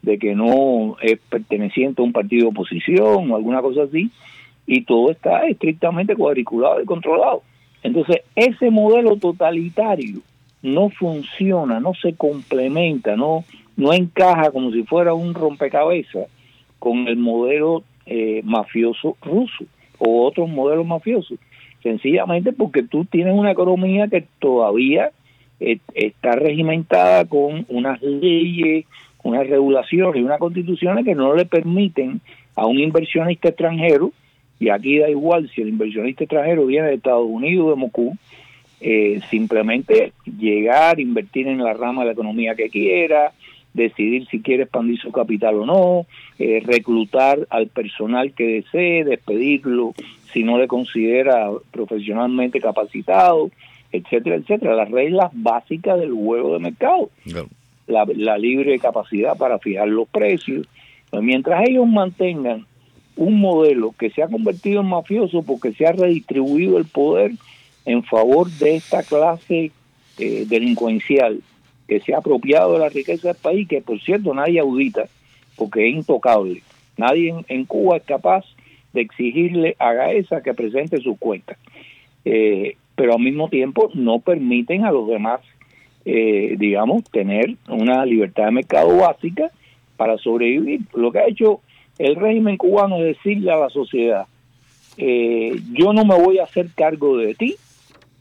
de 0.00 0.18
que 0.18 0.34
no 0.34 0.96
es 1.02 1.18
perteneciente 1.28 2.00
a 2.00 2.06
un 2.06 2.14
partido 2.14 2.44
de 2.44 2.52
oposición 2.52 3.30
o 3.30 3.36
alguna 3.36 3.60
cosa 3.60 3.82
así, 3.82 4.10
y 4.66 4.80
todo 4.84 5.10
está 5.10 5.46
estrictamente 5.46 6.16
cuadriculado 6.16 6.80
y 6.80 6.86
controlado. 6.86 7.42
Entonces, 7.82 8.22
ese 8.34 8.70
modelo 8.70 9.18
totalitario 9.18 10.22
no 10.62 10.90
funciona, 10.90 11.80
no 11.80 11.94
se 11.94 12.14
complementa, 12.14 13.16
no, 13.16 13.44
no 13.76 13.92
encaja 13.92 14.50
como 14.50 14.72
si 14.72 14.82
fuera 14.82 15.14
un 15.14 15.34
rompecabezas 15.34 16.28
con 16.78 17.08
el 17.08 17.16
modelo 17.16 17.82
eh, 18.06 18.40
mafioso 18.44 19.16
ruso 19.22 19.64
o 19.98 20.24
otros 20.26 20.48
modelos 20.48 20.86
mafiosos. 20.86 21.38
Sencillamente 21.82 22.52
porque 22.52 22.82
tú 22.82 23.04
tienes 23.04 23.34
una 23.34 23.52
economía 23.52 24.08
que 24.08 24.24
todavía 24.40 25.10
eh, 25.60 25.78
está 25.94 26.32
regimentada 26.32 27.24
con 27.24 27.66
unas 27.68 28.00
leyes, 28.02 28.84
unas 29.22 29.46
regulaciones 29.46 30.20
y 30.20 30.24
unas 30.24 30.38
constituciones 30.38 31.04
que 31.04 31.14
no 31.14 31.34
le 31.34 31.44
permiten 31.44 32.20
a 32.56 32.66
un 32.66 32.78
inversionista 32.78 33.48
extranjero, 33.48 34.12
y 34.58 34.70
aquí 34.70 34.98
da 34.98 35.08
igual 35.08 35.48
si 35.54 35.62
el 35.62 35.68
inversionista 35.68 36.24
extranjero 36.24 36.66
viene 36.66 36.88
de 36.88 36.94
Estados 36.94 37.26
Unidos, 37.28 37.70
de 37.70 37.76
Moscú, 37.76 38.16
eh, 38.80 39.20
simplemente 39.30 40.12
llegar, 40.24 41.00
invertir 41.00 41.48
en 41.48 41.58
la 41.58 41.74
rama 41.74 42.02
de 42.02 42.06
la 42.06 42.12
economía 42.12 42.54
que 42.54 42.70
quiera, 42.70 43.32
decidir 43.74 44.26
si 44.26 44.40
quiere 44.40 44.64
expandir 44.64 44.98
su 44.98 45.10
capital 45.12 45.56
o 45.56 45.66
no, 45.66 46.06
eh, 46.38 46.62
reclutar 46.64 47.46
al 47.50 47.68
personal 47.68 48.32
que 48.32 48.62
desee, 48.62 49.04
despedirlo 49.04 49.94
si 50.32 50.42
no 50.42 50.58
le 50.58 50.68
considera 50.68 51.50
profesionalmente 51.70 52.60
capacitado, 52.60 53.50
etcétera, 53.92 54.36
etcétera. 54.36 54.74
Las 54.74 54.90
reglas 54.90 55.30
básicas 55.32 55.98
del 55.98 56.12
juego 56.12 56.52
de 56.52 56.58
mercado. 56.58 57.10
La, 57.86 58.36
libre 58.36 58.78
capacidad 58.78 59.36
para 59.36 59.58
fijar 59.58 59.88
los 59.88 60.08
precios. 60.08 60.66
Pues 61.10 61.22
mientras 61.22 61.66
ellos 61.66 61.86
mantengan 61.86 62.66
un 63.16 63.40
modelo 63.40 63.94
que 63.98 64.10
se 64.10 64.22
ha 64.22 64.28
convertido 64.28 64.82
en 64.82 64.88
mafioso 64.88 65.42
porque 65.42 65.72
se 65.72 65.86
ha 65.86 65.92
redistribuido 65.92 66.76
el 66.76 66.84
poder 66.84 67.32
en 67.84 68.02
favor 68.04 68.50
de 68.50 68.76
esta 68.76 69.02
clase 69.02 69.72
eh, 70.18 70.46
delincuencial 70.48 71.40
que 71.86 72.00
se 72.00 72.12
ha 72.12 72.18
apropiado 72.18 72.72
de 72.72 72.80
la 72.80 72.88
riqueza 72.88 73.28
del 73.28 73.36
país, 73.36 73.68
que 73.68 73.80
por 73.80 74.00
cierto 74.00 74.34
nadie 74.34 74.58
audita, 74.58 75.04
porque 75.56 75.88
es 75.88 75.94
intocable. 75.94 76.62
Nadie 76.96 77.34
en, 77.46 77.64
Cuba 77.64 77.98
es 77.98 78.02
capaz 78.02 78.44
de 78.92 79.02
exigirle 79.02 79.76
a 79.78 79.92
Gaesa 79.92 80.42
que 80.42 80.54
presente 80.54 81.00
sus 81.00 81.16
cuentas. 81.18 81.56
Eh, 82.24 82.76
pero 82.96 83.14
al 83.14 83.20
mismo 83.20 83.48
tiempo 83.48 83.90
no 83.94 84.18
permiten 84.18 84.84
a 84.84 84.90
los 84.90 85.06
demás, 85.06 85.40
eh, 86.04 86.56
digamos, 86.58 87.04
tener 87.04 87.54
una 87.68 88.04
libertad 88.04 88.46
de 88.46 88.50
mercado 88.50 88.96
básica 88.96 89.50
para 89.96 90.18
sobrevivir. 90.18 90.80
Lo 90.94 91.12
que 91.12 91.20
ha 91.20 91.28
hecho 91.28 91.60
el 91.98 92.16
régimen 92.16 92.56
cubano 92.56 92.96
es 92.96 93.16
decirle 93.16 93.52
a 93.52 93.56
la 93.56 93.70
sociedad, 93.70 94.26
yo 94.96 95.92
no 95.92 96.04
me 96.04 96.16
voy 96.16 96.40
a 96.40 96.42
hacer 96.42 96.70
cargo 96.74 97.16
de 97.16 97.36
ti, 97.36 97.54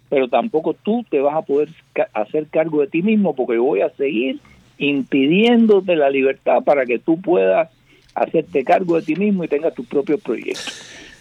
pero 0.09 0.27
tampoco 0.27 0.73
tú 0.73 1.05
te 1.09 1.19
vas 1.19 1.35
a 1.35 1.41
poder 1.41 1.69
hacer 2.13 2.47
cargo 2.47 2.81
de 2.81 2.87
ti 2.87 3.01
mismo 3.01 3.35
porque 3.35 3.57
voy 3.57 3.81
a 3.81 3.89
seguir 3.91 4.39
impidiéndote 4.77 5.95
la 5.95 6.09
libertad 6.09 6.63
para 6.63 6.85
que 6.85 6.99
tú 6.99 7.19
puedas 7.19 7.69
hacerte 8.15 8.63
cargo 8.63 8.95
de 8.95 9.01
ti 9.03 9.15
mismo 9.15 9.43
y 9.43 9.47
tengas 9.47 9.73
tus 9.73 9.85
propios 9.85 10.21
proyectos. 10.21 10.73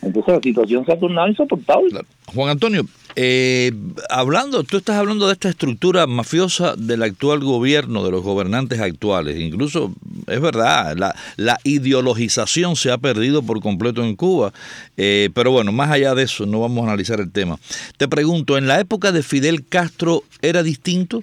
Entonces 0.03 0.35
la 0.35 0.41
situación 0.41 0.85
se 0.85 0.93
ha 0.93 0.99
tornado 0.99 1.29
insoportable. 1.29 2.01
Juan 2.27 2.51
Antonio, 2.51 2.87
eh, 3.17 3.73
hablando, 4.11 4.63
tú 4.63 4.77
estás 4.77 4.97
hablando 4.97 5.27
de 5.27 5.33
esta 5.33 5.49
estructura 5.49 6.07
mafiosa 6.07 6.77
del 6.77 7.03
actual 7.03 7.41
gobierno, 7.41 8.05
de 8.05 8.11
los 8.11 8.23
gobernantes 8.23 8.79
actuales. 8.81 9.41
Incluso, 9.41 9.93
es 10.27 10.41
verdad, 10.41 10.97
la, 10.97 11.15
la 11.37 11.59
ideologización 11.65 12.77
se 12.77 12.91
ha 12.91 12.99
perdido 12.99 13.43
por 13.43 13.61
completo 13.61 14.05
en 14.05 14.17
Cuba. 14.17 14.53
Eh, 14.97 15.31
pero 15.35 15.51
bueno, 15.51 15.73
más 15.73 15.91
allá 15.91 16.15
de 16.15 16.25
eso, 16.25 16.47
no 16.47 16.61
vamos 16.61 16.85
a 16.85 16.89
analizar 16.89 17.21
el 17.21 17.33
tema. 17.33 17.59
Te 17.97 18.09
pregunto, 18.09 18.59
¿en 18.59 18.67
la 18.67 18.81
época 18.81 19.13
de 19.13 19.23
Fidel 19.23 19.67
Castro 19.67 20.23
era 20.43 20.63
distinto? 20.63 21.23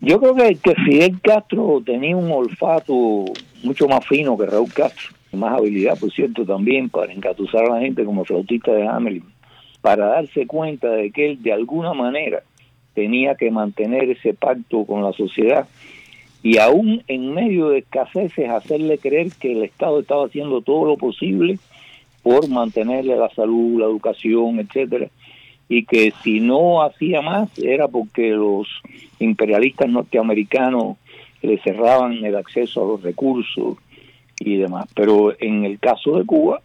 Yo 0.00 0.20
creo 0.20 0.34
que, 0.34 0.74
Fidel 0.84 1.20
Castro 1.20 1.82
tenía 1.84 2.16
un 2.16 2.30
olfato 2.30 3.24
mucho 3.62 3.88
más 3.88 4.06
fino 4.06 4.36
que 4.36 4.46
Raúl 4.46 4.72
Castro 4.72 5.14
más 5.34 5.58
habilidad, 5.58 5.98
por 5.98 6.12
cierto, 6.12 6.44
también 6.44 6.88
para 6.88 7.12
encatusar 7.12 7.64
a 7.64 7.74
la 7.74 7.80
gente 7.80 8.04
como 8.04 8.24
flautista 8.24 8.72
de 8.72 8.86
Hamelin, 8.86 9.24
para 9.80 10.06
darse 10.06 10.46
cuenta 10.46 10.88
de 10.90 11.10
que 11.10 11.30
él 11.30 11.42
de 11.42 11.52
alguna 11.52 11.92
manera 11.92 12.42
tenía 12.94 13.34
que 13.34 13.50
mantener 13.50 14.10
ese 14.10 14.34
pacto 14.34 14.84
con 14.84 15.02
la 15.02 15.12
sociedad 15.12 15.66
y 16.44 16.58
aún 16.58 17.02
en 17.08 17.32
medio 17.32 17.70
de 17.70 17.78
escaseces 17.78 18.50
hacerle 18.50 18.98
creer 18.98 19.32
que 19.40 19.52
el 19.52 19.64
Estado 19.64 20.00
estaba 20.00 20.26
haciendo 20.26 20.60
todo 20.60 20.84
lo 20.84 20.98
posible 20.98 21.58
por 22.22 22.50
mantenerle 22.50 23.16
la 23.16 23.30
salud, 23.30 23.80
la 23.80 23.86
educación, 23.86 24.60
etcétera, 24.60 25.08
y 25.70 25.86
que 25.86 26.12
si 26.22 26.40
no 26.40 26.82
hacía 26.82 27.22
más 27.22 27.58
era 27.58 27.88
porque 27.88 28.28
los 28.32 28.68
imperialistas 29.20 29.88
norteamericanos 29.88 30.98
le 31.40 31.58
cerraban 31.62 32.22
el 32.22 32.36
acceso 32.36 32.84
a 32.84 32.88
los 32.88 33.02
recursos 33.02 33.78
y 34.38 34.56
demás. 34.58 34.84
Pero 34.94 35.34
en 35.40 35.64
el 35.64 35.78
caso 35.78 36.18
de 36.18 36.26
Cuba 36.26 36.60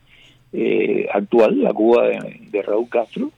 eh, 0.52 1.08
actual, 1.14 1.64
la 1.64 1.74
Cuba 1.74 2.06
de, 2.06 2.62
Raúl 2.64 2.90
Castro, 2.90 3.32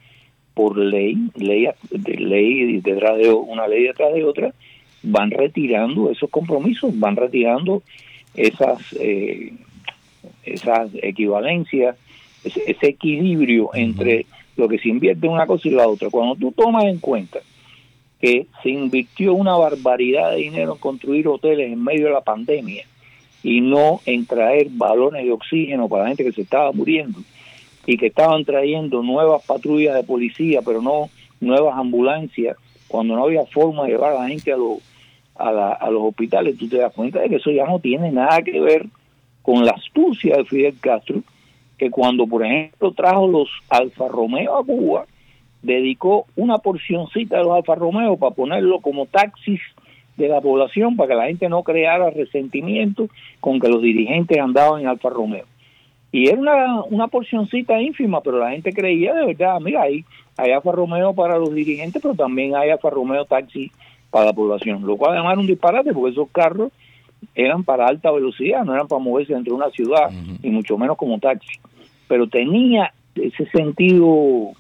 por 0.55 0.75
ley, 0.75 1.17
ley 1.35 1.67
de 1.91 2.17
ley 2.17 2.81
detrás 2.81 3.19
de 3.19 3.31
una 3.31 3.67
ley 3.67 3.83
detrás 3.83 4.11
de 4.11 4.23
otra, 4.23 4.55
van 5.03 5.31
retirando 5.31 6.11
esos 6.11 6.29
compromisos, 6.29 6.97
van 6.99 7.15
retirando 7.15 7.83
esas 8.35 8.79
eh, 8.99 9.53
esas 10.43 10.91
equivalencias, 11.01 11.97
ese, 12.43 12.87
equilibrio 12.87 13.69
entre 13.73 14.25
lo 14.57 14.67
que 14.67 14.79
se 14.79 14.89
invierte 14.89 15.27
en 15.27 15.33
una 15.33 15.47
cosa 15.47 15.67
y 15.67 15.71
la 15.71 15.87
otra. 15.87 16.09
Cuando 16.09 16.35
tú 16.35 16.51
tomas 16.51 16.85
en 16.85 16.99
cuenta 16.99 17.39
que 18.19 18.47
se 18.61 18.69
invirtió 18.69 19.33
una 19.33 19.55
barbaridad 19.55 20.31
de 20.31 20.37
dinero 20.37 20.73
en 20.73 20.79
construir 20.79 21.27
hoteles 21.27 21.71
en 21.71 21.83
medio 21.83 22.07
de 22.07 22.13
la 22.13 22.21
pandemia, 22.21 22.85
y 23.43 23.61
no 23.61 24.01
en 24.05 24.25
traer 24.25 24.67
balones 24.69 25.25
de 25.25 25.31
oxígeno 25.31 25.89
para 25.89 26.03
la 26.03 26.09
gente 26.09 26.23
que 26.23 26.31
se 26.31 26.41
estaba 26.41 26.71
muriendo 26.71 27.19
y 27.85 27.97
que 27.97 28.07
estaban 28.07 28.45
trayendo 28.45 29.01
nuevas 29.01 29.43
patrullas 29.45 29.95
de 29.95 30.03
policía, 30.03 30.61
pero 30.63 30.81
no 30.81 31.09
nuevas 31.39 31.75
ambulancias, 31.77 32.55
cuando 32.87 33.15
no 33.15 33.23
había 33.23 33.45
forma 33.45 33.85
de 33.85 33.93
llevar 33.93 34.13
a 34.13 34.21
la 34.21 34.27
gente 34.27 34.53
a, 34.53 34.57
los 34.57 34.77
a, 35.41 35.73
a 35.73 35.91
los 35.91 36.03
hospitales, 36.03 36.57
tú 36.57 36.67
te 36.67 36.77
das 36.77 36.93
cuenta 36.93 37.19
de 37.19 37.29
que 37.29 37.35
eso 37.35 37.51
ya 37.51 37.65
no 37.65 37.79
tiene 37.79 38.11
nada 38.11 38.41
que 38.41 38.59
ver 38.59 38.85
con 39.41 39.65
la 39.65 39.71
astucia 39.71 40.37
de 40.37 40.45
Fidel 40.45 40.75
Castro, 40.79 41.21
que 41.77 41.89
cuando, 41.89 42.27
por 42.27 42.45
ejemplo, 42.45 42.91
trajo 42.91 43.27
los 43.27 43.49
Alfa 43.69 44.07
Romeo 44.07 44.57
a 44.57 44.63
Cuba, 44.63 45.05
dedicó 45.61 46.25
una 46.35 46.59
porcioncita 46.59 47.37
de 47.37 47.43
los 47.43 47.55
Alfa 47.55 47.75
Romeo 47.75 48.17
para 48.17 48.35
ponerlo 48.35 48.79
como 48.79 49.05
taxis 49.05 49.61
de 50.17 50.27
la 50.27 50.41
población 50.41 50.95
para 50.95 51.09
que 51.09 51.15
la 51.15 51.25
gente 51.25 51.49
no 51.49 51.63
creara 51.63 52.09
resentimiento 52.09 53.09
con 53.39 53.59
que 53.59 53.69
los 53.69 53.81
dirigentes 53.81 54.37
andaban 54.37 54.81
en 54.81 54.87
Alfa 54.87 55.09
Romeo. 55.09 55.45
Y 56.11 56.27
era 56.27 56.37
una, 56.37 56.83
una 56.83 57.07
porcioncita 57.07 57.81
ínfima, 57.81 58.21
pero 58.21 58.37
la 58.37 58.51
gente 58.51 58.73
creía 58.73 59.13
de 59.13 59.27
verdad, 59.27 59.59
mira, 59.61 59.83
ahí 59.83 60.03
hay 60.37 60.51
Alfa 60.51 60.71
Romeo 60.71 61.13
para 61.13 61.37
los 61.37 61.53
dirigentes, 61.53 62.01
pero 62.01 62.15
también 62.15 62.55
hay 62.55 62.69
Alfa 62.69 62.89
Romeo 62.89 63.25
taxi 63.25 63.71
para 64.11 64.25
la 64.25 64.33
población, 64.33 64.85
lo 64.85 64.97
cual 64.97 65.13
además 65.13 65.33
era 65.33 65.41
un 65.41 65.47
disparate 65.47 65.93
porque 65.93 66.11
esos 66.11 66.29
carros 66.31 66.71
eran 67.33 67.63
para 67.63 67.87
alta 67.87 68.11
velocidad, 68.11 68.63
no 68.63 68.73
eran 68.73 68.87
para 68.87 69.01
moverse 69.01 69.33
dentro 69.33 69.55
de 69.55 69.61
una 69.61 69.71
ciudad, 69.71 70.11
y 70.43 70.49
mucho 70.49 70.77
menos 70.77 70.97
como 70.97 71.19
taxi. 71.19 71.59
Pero 72.07 72.27
tenía 72.27 72.93
ese 73.15 73.45
sentido 73.51 74.51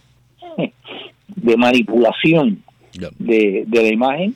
de 1.27 1.57
manipulación 1.57 2.63
de, 3.19 3.63
de 3.67 3.81
la 3.81 3.89
imagen 3.89 4.35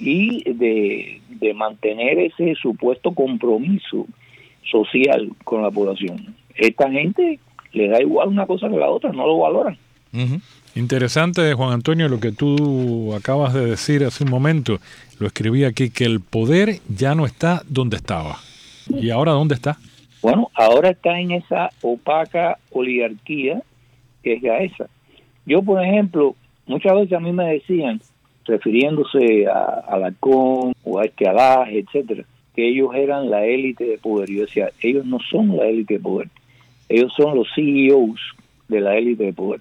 y 0.00 0.42
de, 0.52 1.20
mantener 1.54 2.18
ese 2.18 2.54
supuesto 2.54 3.12
compromiso 3.12 4.06
social 4.70 5.30
con 5.44 5.62
la 5.62 5.70
población. 5.70 6.34
Esta 6.54 6.90
gente 6.90 7.38
le 7.72 7.88
da 7.88 8.00
igual 8.00 8.28
una 8.28 8.46
cosa 8.46 8.68
que 8.68 8.76
la 8.76 8.88
otra, 8.88 9.12
no 9.12 9.26
lo 9.26 9.38
valoran. 9.38 9.76
Interesante, 10.74 11.52
Juan 11.54 11.72
Antonio, 11.72 12.08
lo 12.08 12.20
que 12.20 12.32
tú 12.32 13.12
acabas 13.14 13.54
de 13.54 13.66
decir 13.66 14.04
hace 14.04 14.24
un 14.24 14.30
momento. 14.30 14.78
Lo 15.18 15.26
escribí 15.26 15.64
aquí, 15.64 15.90
que 15.90 16.04
el 16.04 16.20
poder 16.20 16.80
ya 16.88 17.14
no 17.14 17.26
está 17.26 17.62
donde 17.68 17.96
estaba. 17.96 18.38
¿Y 18.88 19.10
ahora 19.10 19.32
dónde 19.32 19.54
está? 19.54 19.78
Bueno, 20.22 20.50
ahora 20.54 20.90
está 20.90 21.18
en 21.18 21.32
esa 21.32 21.70
opaca 21.82 22.58
oligarquía 22.70 23.62
que 24.22 24.34
es 24.34 24.72
esa. 24.72 24.88
Yo, 25.46 25.62
por 25.62 25.82
ejemplo, 25.82 26.36
muchas 26.66 26.94
veces 26.94 27.12
a 27.14 27.20
mí 27.20 27.32
me 27.32 27.54
decían, 27.54 28.00
refiriéndose 28.44 29.46
a, 29.46 29.84
a 29.88 30.12
con 30.20 30.72
o 30.84 30.98
a 30.98 31.04
este 31.04 31.26
etcétera, 31.26 32.24
que 32.54 32.68
ellos 32.68 32.94
eran 32.94 33.30
la 33.30 33.44
élite 33.44 33.84
de 33.84 33.98
poder. 33.98 34.30
Yo 34.30 34.42
decía, 34.42 34.70
ellos 34.80 35.06
no 35.06 35.18
son 35.30 35.56
la 35.56 35.66
élite 35.66 35.94
de 35.94 36.00
poder, 36.00 36.28
ellos 36.88 37.12
son 37.16 37.36
los 37.36 37.48
CEOs 37.54 38.20
de 38.68 38.80
la 38.80 38.96
élite 38.96 39.24
de 39.24 39.32
poder. 39.32 39.60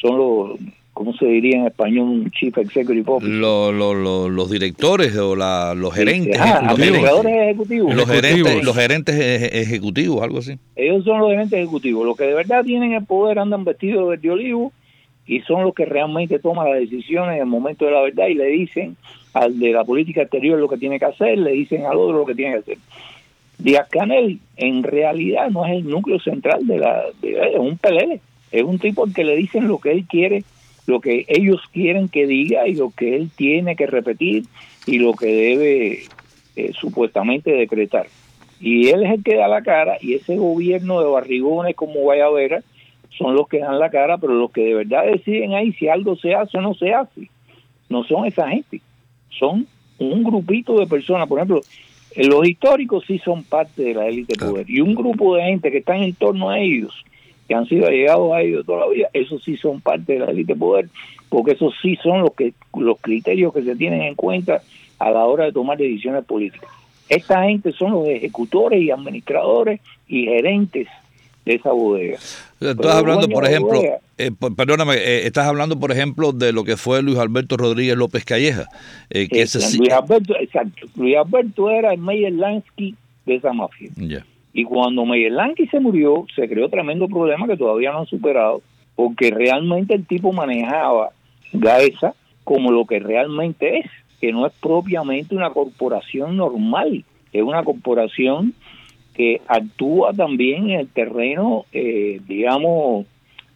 Son 0.00 0.16
los, 0.16 0.58
¿cómo 0.92 1.12
se 1.14 1.26
diría 1.26 1.58
en 1.58 1.66
español? 1.66 2.08
Un 2.08 2.30
chief 2.30 2.56
executive 2.58 3.04
officer. 3.06 3.34
los 3.34 4.50
directores 4.50 5.16
o 5.16 5.36
la, 5.36 5.74
los 5.74 5.94
gerentes. 5.94 6.38
los 6.38 6.78
gerentes 6.78 7.26
ejecutivos. 7.26 7.94
Los 7.94 8.08
gerentes, 8.08 8.64
los 8.64 8.76
gerentes 8.76 9.14
ejecutivos, 9.52 10.22
algo 10.22 10.38
así. 10.38 10.58
Ellos 10.76 11.04
son 11.04 11.20
los 11.20 11.30
gerentes 11.30 11.58
ejecutivos. 11.58 12.06
Los 12.06 12.16
que 12.16 12.24
de 12.24 12.34
verdad 12.34 12.64
tienen 12.64 12.92
el 12.92 13.04
poder 13.04 13.38
andan 13.38 13.64
vestidos 13.64 14.20
de 14.20 14.30
olivo 14.30 14.72
y 15.26 15.40
son 15.42 15.62
los 15.62 15.74
que 15.74 15.84
realmente 15.84 16.38
toman 16.38 16.70
las 16.70 16.80
decisiones 16.80 17.36
en 17.36 17.42
el 17.42 17.46
momento 17.46 17.84
de 17.84 17.92
la 17.92 18.00
verdad 18.00 18.26
y 18.26 18.34
le 18.34 18.46
dicen 18.46 18.96
al 19.32 19.58
de 19.60 19.72
la 19.72 19.84
política 19.84 20.22
exterior 20.22 20.58
lo 20.58 20.68
que 20.68 20.76
tiene 20.76 20.98
que 20.98 21.04
hacer, 21.04 21.38
le 21.38 21.52
dicen 21.52 21.86
al 21.86 21.96
otro 21.96 22.18
lo 22.18 22.26
que 22.26 22.34
tiene 22.34 22.54
que 22.54 22.58
hacer. 22.58 22.78
Díaz 23.58 23.88
Canel 23.90 24.40
en 24.56 24.82
realidad 24.82 25.50
no 25.50 25.64
es 25.66 25.72
el 25.72 25.88
núcleo 25.88 26.18
central 26.18 26.66
de 26.66 26.78
la 26.78 27.04
de, 27.20 27.52
es 27.52 27.58
un 27.58 27.78
pelele, 27.78 28.20
es 28.52 28.64
un 28.64 28.78
tipo 28.78 29.04
al 29.04 29.14
que 29.14 29.24
le 29.24 29.36
dicen 29.36 29.68
lo 29.68 29.78
que 29.78 29.92
él 29.92 30.06
quiere, 30.06 30.44
lo 30.86 31.00
que 31.00 31.24
ellos 31.28 31.60
quieren 31.72 32.08
que 32.08 32.26
diga 32.26 32.66
y 32.66 32.74
lo 32.74 32.90
que 32.90 33.16
él 33.16 33.30
tiene 33.34 33.76
que 33.76 33.86
repetir 33.86 34.44
y 34.86 34.98
lo 34.98 35.14
que 35.14 35.26
debe 35.26 36.02
eh, 36.56 36.72
supuestamente 36.78 37.52
decretar. 37.52 38.06
Y 38.60 38.88
él 38.88 39.04
es 39.04 39.12
el 39.12 39.22
que 39.22 39.36
da 39.36 39.48
la 39.48 39.62
cara 39.62 39.96
y 40.00 40.14
ese 40.14 40.36
gobierno 40.36 41.00
de 41.00 41.10
barrigones 41.10 41.76
como 41.76 42.00
Guayabera 42.00 42.62
son 43.16 43.34
los 43.34 43.48
que 43.48 43.58
dan 43.58 43.78
la 43.78 43.90
cara, 43.90 44.18
pero 44.18 44.34
los 44.34 44.50
que 44.50 44.62
de 44.62 44.74
verdad 44.74 45.04
deciden 45.06 45.54
ahí 45.54 45.72
si 45.72 45.88
algo 45.88 46.16
se 46.16 46.34
hace 46.34 46.58
o 46.58 46.60
no 46.60 46.74
se 46.74 46.92
hace, 46.92 47.28
no 47.88 48.04
son 48.04 48.26
esa 48.26 48.48
gente, 48.48 48.80
son 49.30 49.66
un 49.98 50.24
grupito 50.24 50.78
de 50.78 50.86
personas, 50.86 51.28
por 51.28 51.38
ejemplo, 51.38 51.60
eh, 52.14 52.26
los 52.26 52.46
históricos 52.46 53.04
sí 53.06 53.18
son 53.18 53.44
parte 53.44 53.82
de 53.82 53.94
la 53.94 54.06
élite 54.06 54.34
de 54.38 54.46
poder, 54.46 54.70
y 54.70 54.80
un 54.80 54.94
grupo 54.94 55.36
de 55.36 55.42
gente 55.42 55.70
que 55.70 55.78
están 55.78 56.02
en 56.02 56.14
torno 56.14 56.50
a 56.50 56.58
ellos, 56.58 57.04
que 57.50 57.56
han 57.56 57.66
sido 57.66 57.88
allegados 57.88 58.32
a 58.32 58.42
ellos 58.42 58.64
toda 58.64 58.86
la 58.86 58.92
vida, 58.92 59.08
esos 59.12 59.42
sí 59.42 59.56
son 59.56 59.80
parte 59.80 60.12
de 60.12 60.18
la 60.20 60.26
élite 60.26 60.52
de 60.52 60.58
poder, 60.60 60.88
porque 61.28 61.50
esos 61.50 61.74
sí 61.82 61.96
son 61.96 62.20
los 62.20 62.32
que 62.34 62.54
los 62.78 63.00
criterios 63.00 63.52
que 63.52 63.64
se 63.64 63.74
tienen 63.74 64.02
en 64.02 64.14
cuenta 64.14 64.62
a 65.00 65.10
la 65.10 65.24
hora 65.24 65.46
de 65.46 65.52
tomar 65.52 65.76
decisiones 65.76 66.24
políticas. 66.24 66.70
Esta 67.08 67.42
gente 67.42 67.72
son 67.72 67.90
los 67.90 68.06
ejecutores 68.06 68.80
y 68.80 68.92
administradores 68.92 69.80
y 70.06 70.26
gerentes 70.26 70.86
de 71.44 71.54
esa 71.56 71.72
bodega. 71.72 72.18
Estás 72.60 72.94
hablando, 72.94 73.28
por 73.28 73.44
ejemplo, 73.44 73.82
eh, 74.16 74.30
perdóname, 74.56 74.94
eh, 74.94 75.26
estás 75.26 75.48
hablando, 75.48 75.76
por 75.80 75.90
ejemplo, 75.90 76.30
de 76.30 76.52
lo 76.52 76.62
que 76.62 76.76
fue 76.76 77.02
Luis 77.02 77.18
Alberto 77.18 77.56
Rodríguez 77.56 77.96
López 77.96 78.24
Calleja. 78.24 78.68
Eh, 79.10 79.26
que 79.26 79.44
Luis 79.76 79.92
Alberto, 79.92 80.36
exacto. 80.38 80.86
Luis 80.94 81.16
Alberto 81.16 81.68
era 81.68 81.94
el 81.94 81.98
Meyer 81.98 82.32
Lansky 82.32 82.94
de 83.26 83.34
esa 83.34 83.52
mafia. 83.52 83.90
Y 84.52 84.64
cuando 84.64 85.04
Meyer 85.04 85.32
Lansky 85.32 85.66
se 85.68 85.80
murió, 85.80 86.26
se 86.34 86.48
creó 86.48 86.68
tremendo 86.68 87.08
problema 87.08 87.46
que 87.46 87.56
todavía 87.56 87.92
no 87.92 88.00
han 88.00 88.06
superado, 88.06 88.62
porque 88.96 89.30
realmente 89.30 89.94
el 89.94 90.06
tipo 90.06 90.32
manejaba 90.32 91.10
Gaesa 91.52 92.14
como 92.44 92.72
lo 92.72 92.84
que 92.84 92.98
realmente 92.98 93.78
es, 93.78 93.86
que 94.20 94.32
no 94.32 94.46
es 94.46 94.52
propiamente 94.60 95.36
una 95.36 95.50
corporación 95.50 96.36
normal, 96.36 97.04
es 97.32 97.42
una 97.42 97.62
corporación 97.62 98.54
que 99.14 99.40
actúa 99.46 100.12
también 100.12 100.70
en 100.70 100.80
el 100.80 100.88
terreno, 100.88 101.64
eh, 101.72 102.20
digamos, 102.26 103.06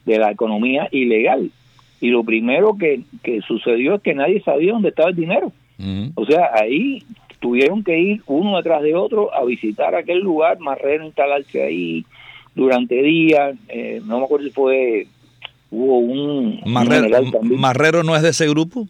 de 0.05 0.19
la 0.19 0.31
economía 0.31 0.89
ilegal. 0.93 1.51
Y 2.01 2.09
lo 2.09 2.23
primero 2.23 2.77
que, 2.77 3.03
sucedió 3.47 3.95
es 3.97 4.03
que 4.03 4.15
nadie 4.15 4.43
sabía 4.43 4.73
dónde 4.73 4.91
estaba 4.91 5.11
el 5.11 5.17
dinero. 5.17 5.53
O 6.15 6.25
sea, 6.25 6.51
ahí 6.55 7.03
tuvieron 7.45 7.85
que 7.85 7.99
ir 7.99 8.23
uno 8.27 8.57
detrás 8.57 8.81
de 8.81 8.95
otro 8.95 9.35
a 9.35 9.45
visitar 9.45 9.95
aquel 9.95 10.21
lugar, 10.21 10.59
Marrero 10.61 11.05
instalarse 11.05 11.63
ahí 11.63 12.07
durante 12.55 12.95
días, 13.03 13.55
eh, 13.69 14.01
no 14.03 14.19
me 14.19 14.25
acuerdo 14.25 14.47
si 14.47 14.51
fue, 14.51 15.07
hubo 15.71 15.99
un... 15.99 16.63
Marrero, 16.65 18.03
no 18.03 18.17
es 18.17 18.23
de 18.23 18.31
ese 18.31 18.49
grupo? 18.49 18.89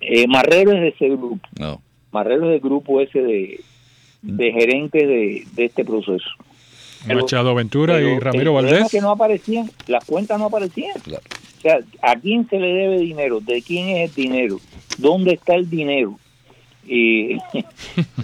Eh, 0.00 0.26
Marrero 0.26 0.72
es 0.72 0.80
de 0.80 0.88
ese 0.88 1.10
grupo. 1.10 1.38
No. 1.58 1.82
Marrero 2.12 2.46
es 2.46 2.52
del 2.52 2.60
grupo 2.60 2.98
ese 3.02 3.20
de, 3.20 3.60
de 4.22 4.52
gerentes 4.52 5.06
de, 5.06 5.44
este 5.62 5.84
proceso. 5.84 6.30
Machado 7.06 7.54
Ventura 7.54 8.00
y 8.00 8.18
Ramiro 8.20 8.54
Valdés. 8.54 8.90
que 8.90 9.02
no 9.02 9.10
aparecían, 9.10 9.70
las 9.86 10.02
cuentas 10.06 10.38
no 10.38 10.46
aparecían. 10.46 10.96
O 10.96 11.60
sea, 11.60 11.80
¿a 12.00 12.16
quién 12.16 12.48
se 12.48 12.58
le 12.58 12.68
debe 12.68 13.00
dinero? 13.00 13.40
¿De 13.40 13.60
quién 13.60 13.88
es 13.90 14.08
el 14.08 14.14
dinero? 14.16 14.58
¿Dónde 14.96 15.34
está 15.34 15.56
el 15.56 15.68
dinero? 15.68 16.18
Y, 16.88 17.38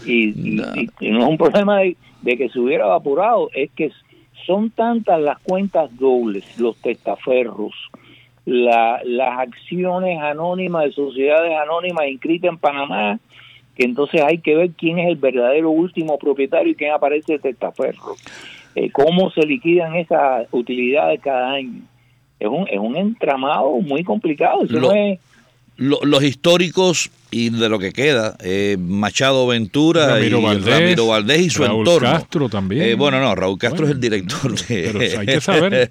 y, 0.06 0.32
no. 0.36 0.64
es 0.74 1.28
un 1.28 1.38
problema 1.38 1.80
de, 1.80 1.96
que 2.36 2.48
se 2.48 2.58
hubiera 2.58 2.86
evaporado, 2.86 3.48
es 3.54 3.70
que 3.72 3.92
son 4.46 4.70
tantas 4.70 5.20
las 5.20 5.38
cuentas 5.40 5.96
dobles, 5.96 6.58
los 6.58 6.76
testaferros, 6.76 7.72
la, 8.44 9.00
las 9.04 9.38
acciones 9.38 10.20
anónimas 10.20 10.84
de 10.84 10.92
sociedades 10.92 11.52
anónimas 11.56 12.08
inscritas 12.08 12.50
en 12.50 12.58
Panamá, 12.58 13.20
que 13.76 13.84
entonces 13.84 14.22
hay 14.22 14.38
que 14.38 14.56
ver 14.56 14.70
quién 14.70 14.98
es 14.98 15.08
el 15.08 15.16
verdadero 15.16 15.70
último 15.70 16.18
propietario 16.18 16.72
y 16.72 16.76
quién 16.76 16.92
aparece 16.92 17.34
de 17.34 17.38
testaferro. 17.38 18.16
Eh, 18.74 18.90
cómo 18.90 19.30
se 19.30 19.46
liquidan 19.46 19.94
esas 19.94 20.46
utilidades 20.50 21.20
cada 21.20 21.52
año. 21.52 21.82
Es 22.38 22.48
un, 22.48 22.68
es 22.68 22.78
un 22.78 22.96
entramado 22.96 23.70
muy 23.80 24.04
complicado. 24.04 24.66
Los 25.76 26.22
históricos 26.22 27.10
y 27.30 27.50
de 27.50 27.68
lo 27.68 27.78
que 27.78 27.92
queda, 27.92 28.36
eh, 28.42 28.76
Machado 28.78 29.46
Ventura 29.46 30.14
Ramiro, 30.14 30.38
y 30.38 30.42
Valdés, 30.42 30.96
Valdés 30.96 31.40
y 31.40 31.50
su 31.50 31.64
Raúl 31.64 31.80
entorno. 31.80 32.08
Castro 32.08 32.48
también. 32.48 32.82
Eh, 32.82 32.94
bueno, 32.94 33.20
no, 33.20 33.34
Raúl 33.34 33.58
Castro 33.58 33.84
es 33.84 33.92
el 33.92 34.00
director 34.00 34.54
de... 34.54 34.90
Pero 34.92 35.20
hay 35.20 35.26
que 35.26 35.40
saber. 35.40 35.90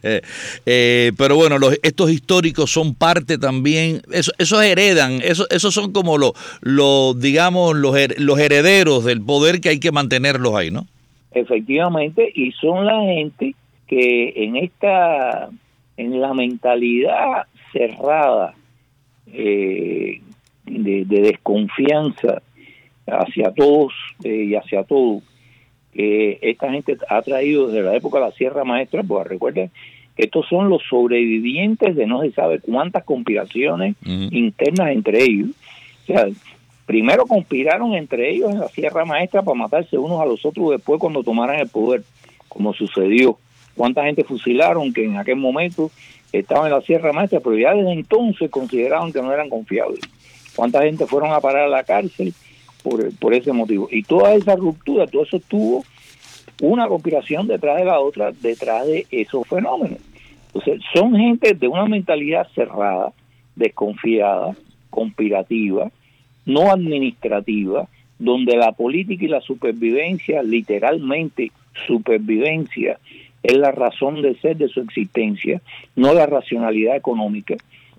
pero 0.63 1.35
bueno, 1.35 1.59
los, 1.59 1.77
estos 1.83 2.09
históricos 2.09 2.71
son 2.71 2.95
parte 2.95 3.37
también, 3.37 4.01
eso, 4.11 4.31
esos 4.37 4.63
heredan, 4.63 5.19
eso, 5.21 5.45
esos 5.49 5.73
son 5.73 5.91
como 5.91 6.17
los, 6.17 6.31
los 6.61 7.19
digamos, 7.19 7.75
los, 7.75 7.95
los 8.17 8.39
herederos 8.39 9.03
del 9.03 9.21
poder 9.21 9.61
que 9.61 9.69
hay 9.69 9.79
que 9.79 9.91
mantenerlos 9.91 10.55
ahí, 10.55 10.71
¿no? 10.71 10.87
Efectivamente, 11.31 12.31
y 12.33 12.53
son 12.53 12.85
la 12.85 13.01
gente 13.01 13.55
que 13.87 14.33
en 14.37 14.55
esta, 14.55 15.49
en 15.97 16.21
la 16.21 16.33
mentalidad 16.33 17.43
cerrada 17.73 18.55
eh, 19.27 20.21
de, 20.65 21.05
desconfianza 21.05 22.41
hacia 23.07 23.51
todos 23.51 23.93
eh, 24.23 24.45
y 24.49 24.55
hacia 24.55 24.83
todo, 24.83 25.21
que 25.93 26.39
esta 26.41 26.71
gente 26.71 26.97
ha 27.09 27.21
traído 27.21 27.67
desde 27.67 27.83
la 27.83 27.95
época 27.95 28.19
de 28.19 28.25
la 28.25 28.31
Sierra 28.31 28.63
Maestra, 28.63 29.03
pues 29.03 29.27
recuerden, 29.27 29.71
estos 30.17 30.47
son 30.47 30.69
los 30.69 30.81
sobrevivientes 30.89 31.95
de 31.95 32.07
no 32.07 32.21
se 32.21 32.31
sabe 32.31 32.59
cuántas 32.59 33.03
conspiraciones 33.03 33.95
internas 34.03 34.91
entre 34.91 35.23
ellos. 35.23 35.49
O 36.03 36.05
sea, 36.05 36.27
Primero 36.85 37.25
conspiraron 37.25 37.95
entre 37.95 38.31
ellos 38.31 38.51
en 38.51 38.59
la 38.59 38.67
Sierra 38.67 39.05
Maestra 39.05 39.41
para 39.41 39.57
matarse 39.57 39.97
unos 39.97 40.21
a 40.21 40.25
los 40.25 40.45
otros 40.45 40.69
después 40.69 40.99
cuando 40.99 41.23
tomaran 41.23 41.59
el 41.59 41.67
poder, 41.67 42.03
como 42.47 42.73
sucedió. 42.73 43.39
¿Cuánta 43.75 44.05
gente 44.05 44.23
fusilaron 44.23 44.93
que 44.93 45.03
en 45.03 45.17
aquel 45.17 45.35
momento 45.35 45.91
estaban 46.31 46.67
en 46.67 46.73
la 46.73 46.81
Sierra 46.81 47.13
Maestra, 47.13 47.39
pero 47.39 47.57
ya 47.57 47.73
desde 47.73 47.93
entonces 47.93 48.49
consideraban 48.49 49.11
que 49.11 49.21
no 49.21 49.31
eran 49.31 49.49
confiables? 49.49 50.01
¿Cuánta 50.55 50.81
gente 50.83 51.05
fueron 51.05 51.31
a 51.31 51.41
parar 51.41 51.63
a 51.63 51.69
la 51.69 51.83
cárcel 51.83 52.33
por, 52.83 53.13
por 53.17 53.33
ese 53.33 53.51
motivo? 53.51 53.87
Y 53.91 54.03
toda 54.03 54.33
esa 54.33 54.55
ruptura, 54.55 55.07
todo 55.07 55.23
eso 55.23 55.39
tuvo 55.47 55.83
una 56.61 56.87
conspiración 56.87 57.47
detrás 57.47 57.77
de 57.77 57.85
la 57.85 57.99
otra, 57.99 58.31
detrás 58.31 58.87
de 58.87 59.05
esos 59.11 59.47
fenómenos. 59.47 59.99
Entonces, 60.47 60.81
son 60.93 61.15
gente 61.15 61.53
de 61.53 61.67
una 61.67 61.85
mentalidad 61.85 62.47
cerrada, 62.55 63.11
desconfiada, 63.55 64.55
conspirativa, 64.89 65.91
no 66.45 66.71
administrativa, 66.71 67.87
donde 68.17 68.55
la 68.55 68.71
política 68.71 69.25
y 69.25 69.27
la 69.27 69.41
supervivencia, 69.41 70.41
literalmente 70.41 71.51
supervivencia, 71.85 72.97
es 73.45 73.57
la 73.57 73.71
razón 73.71 74.21
de 74.21 74.35
ser 74.35 74.57
de 74.57 74.67
su 74.67 74.81
existencia, 74.81 75.61
no 75.95 76.13
la 76.13 76.25
racionalidad 76.25 76.95
económica. 76.95 77.55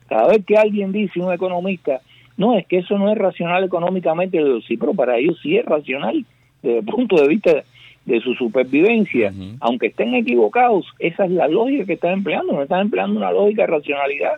Cada 0.08 0.28
vez 0.28 0.44
que 0.44 0.56
alguien 0.56 0.92
dice, 0.92 1.20
un 1.20 1.32
economista, 1.32 2.00
no, 2.36 2.56
es 2.56 2.66
que 2.66 2.78
eso 2.78 2.98
no 2.98 3.10
es 3.10 3.18
racional 3.18 3.64
económicamente, 3.64 4.38
sí, 4.66 4.76
pero 4.76 4.94
para 4.94 5.16
ellos 5.18 5.38
sí 5.42 5.56
es 5.56 5.64
racional 5.64 6.24
desde 6.62 6.78
el 6.78 6.84
punto 6.84 7.16
de 7.20 7.28
vista 7.28 7.64
de 8.04 8.20
su 8.20 8.34
supervivencia. 8.34 9.32
Aunque 9.60 9.88
estén 9.88 10.14
equivocados, 10.14 10.86
esa 10.98 11.24
es 11.24 11.30
la 11.30 11.48
lógica 11.48 11.86
que 11.86 11.94
están 11.94 12.12
empleando, 12.12 12.52
no 12.52 12.62
están 12.62 12.82
empleando 12.82 13.18
una 13.18 13.32
lógica 13.32 13.62
de 13.62 13.68
racionalidad. 13.68 14.34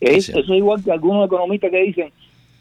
Es, 0.00 0.28
Eso 0.28 0.40
es 0.40 0.48
igual 0.48 0.82
que 0.82 0.90
algunos 0.90 1.26
economistas 1.26 1.70
que 1.70 1.82
dicen, 1.82 2.12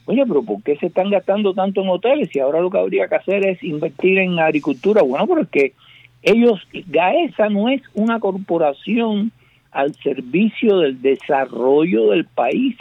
Oye, 0.05 0.25
pero 0.25 0.41
¿por 0.43 0.63
qué 0.63 0.75
se 0.77 0.87
están 0.87 1.09
gastando 1.09 1.53
tanto 1.53 1.81
en 1.81 1.89
hoteles 1.89 2.35
y 2.35 2.39
ahora 2.39 2.59
lo 2.59 2.69
que 2.69 2.79
habría 2.79 3.07
que 3.07 3.15
hacer 3.15 3.45
es 3.45 3.63
invertir 3.63 4.17
en 4.17 4.39
agricultura? 4.39 5.03
Bueno, 5.03 5.27
porque 5.27 5.73
ellos, 6.23 6.59
GAESA 6.71 7.49
no 7.49 7.69
es 7.69 7.81
una 7.93 8.19
corporación 8.19 9.31
al 9.71 9.95
servicio 9.95 10.79
del 10.79 11.01
desarrollo 11.01 12.11
del 12.11 12.25
país 12.25 12.75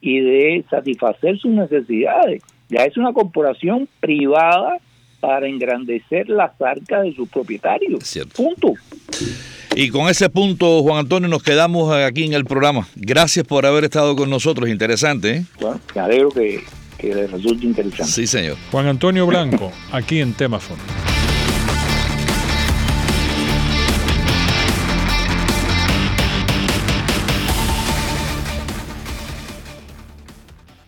y 0.00 0.20
de 0.20 0.64
satisfacer 0.70 1.38
sus 1.38 1.52
necesidades. 1.52 2.42
Ya 2.68 2.84
es 2.84 2.96
una 2.96 3.12
corporación 3.12 3.88
privada 4.00 4.78
para 5.20 5.48
engrandecer 5.48 6.28
las 6.28 6.60
arcas 6.60 7.04
de 7.04 7.14
sus 7.14 7.28
propietarios. 7.28 8.18
Punto. 8.34 8.74
Y 9.74 9.90
con 9.90 10.08
ese 10.08 10.28
punto, 10.30 10.82
Juan 10.82 11.00
Antonio, 11.00 11.28
nos 11.28 11.42
quedamos 11.42 11.92
aquí 11.92 12.24
en 12.24 12.32
el 12.32 12.44
programa. 12.44 12.86
Gracias 12.94 13.46
por 13.46 13.66
haber 13.66 13.84
estado 13.84 14.14
con 14.16 14.30
nosotros. 14.30 14.68
Interesante, 14.68 15.36
¿eh? 15.36 15.44
Bueno, 15.60 15.80
me 15.94 16.00
alegro 16.00 16.30
que, 16.30 16.62
que 16.98 17.14
les 17.14 17.30
resulte 17.30 17.66
interesante. 17.66 18.12
Sí, 18.12 18.26
señor. 18.26 18.56
Juan 18.70 18.86
Antonio 18.86 19.26
Blanco, 19.26 19.72
aquí 19.92 20.20
en 20.20 20.34
Tema 20.34 20.60
Fondo. 20.60 20.82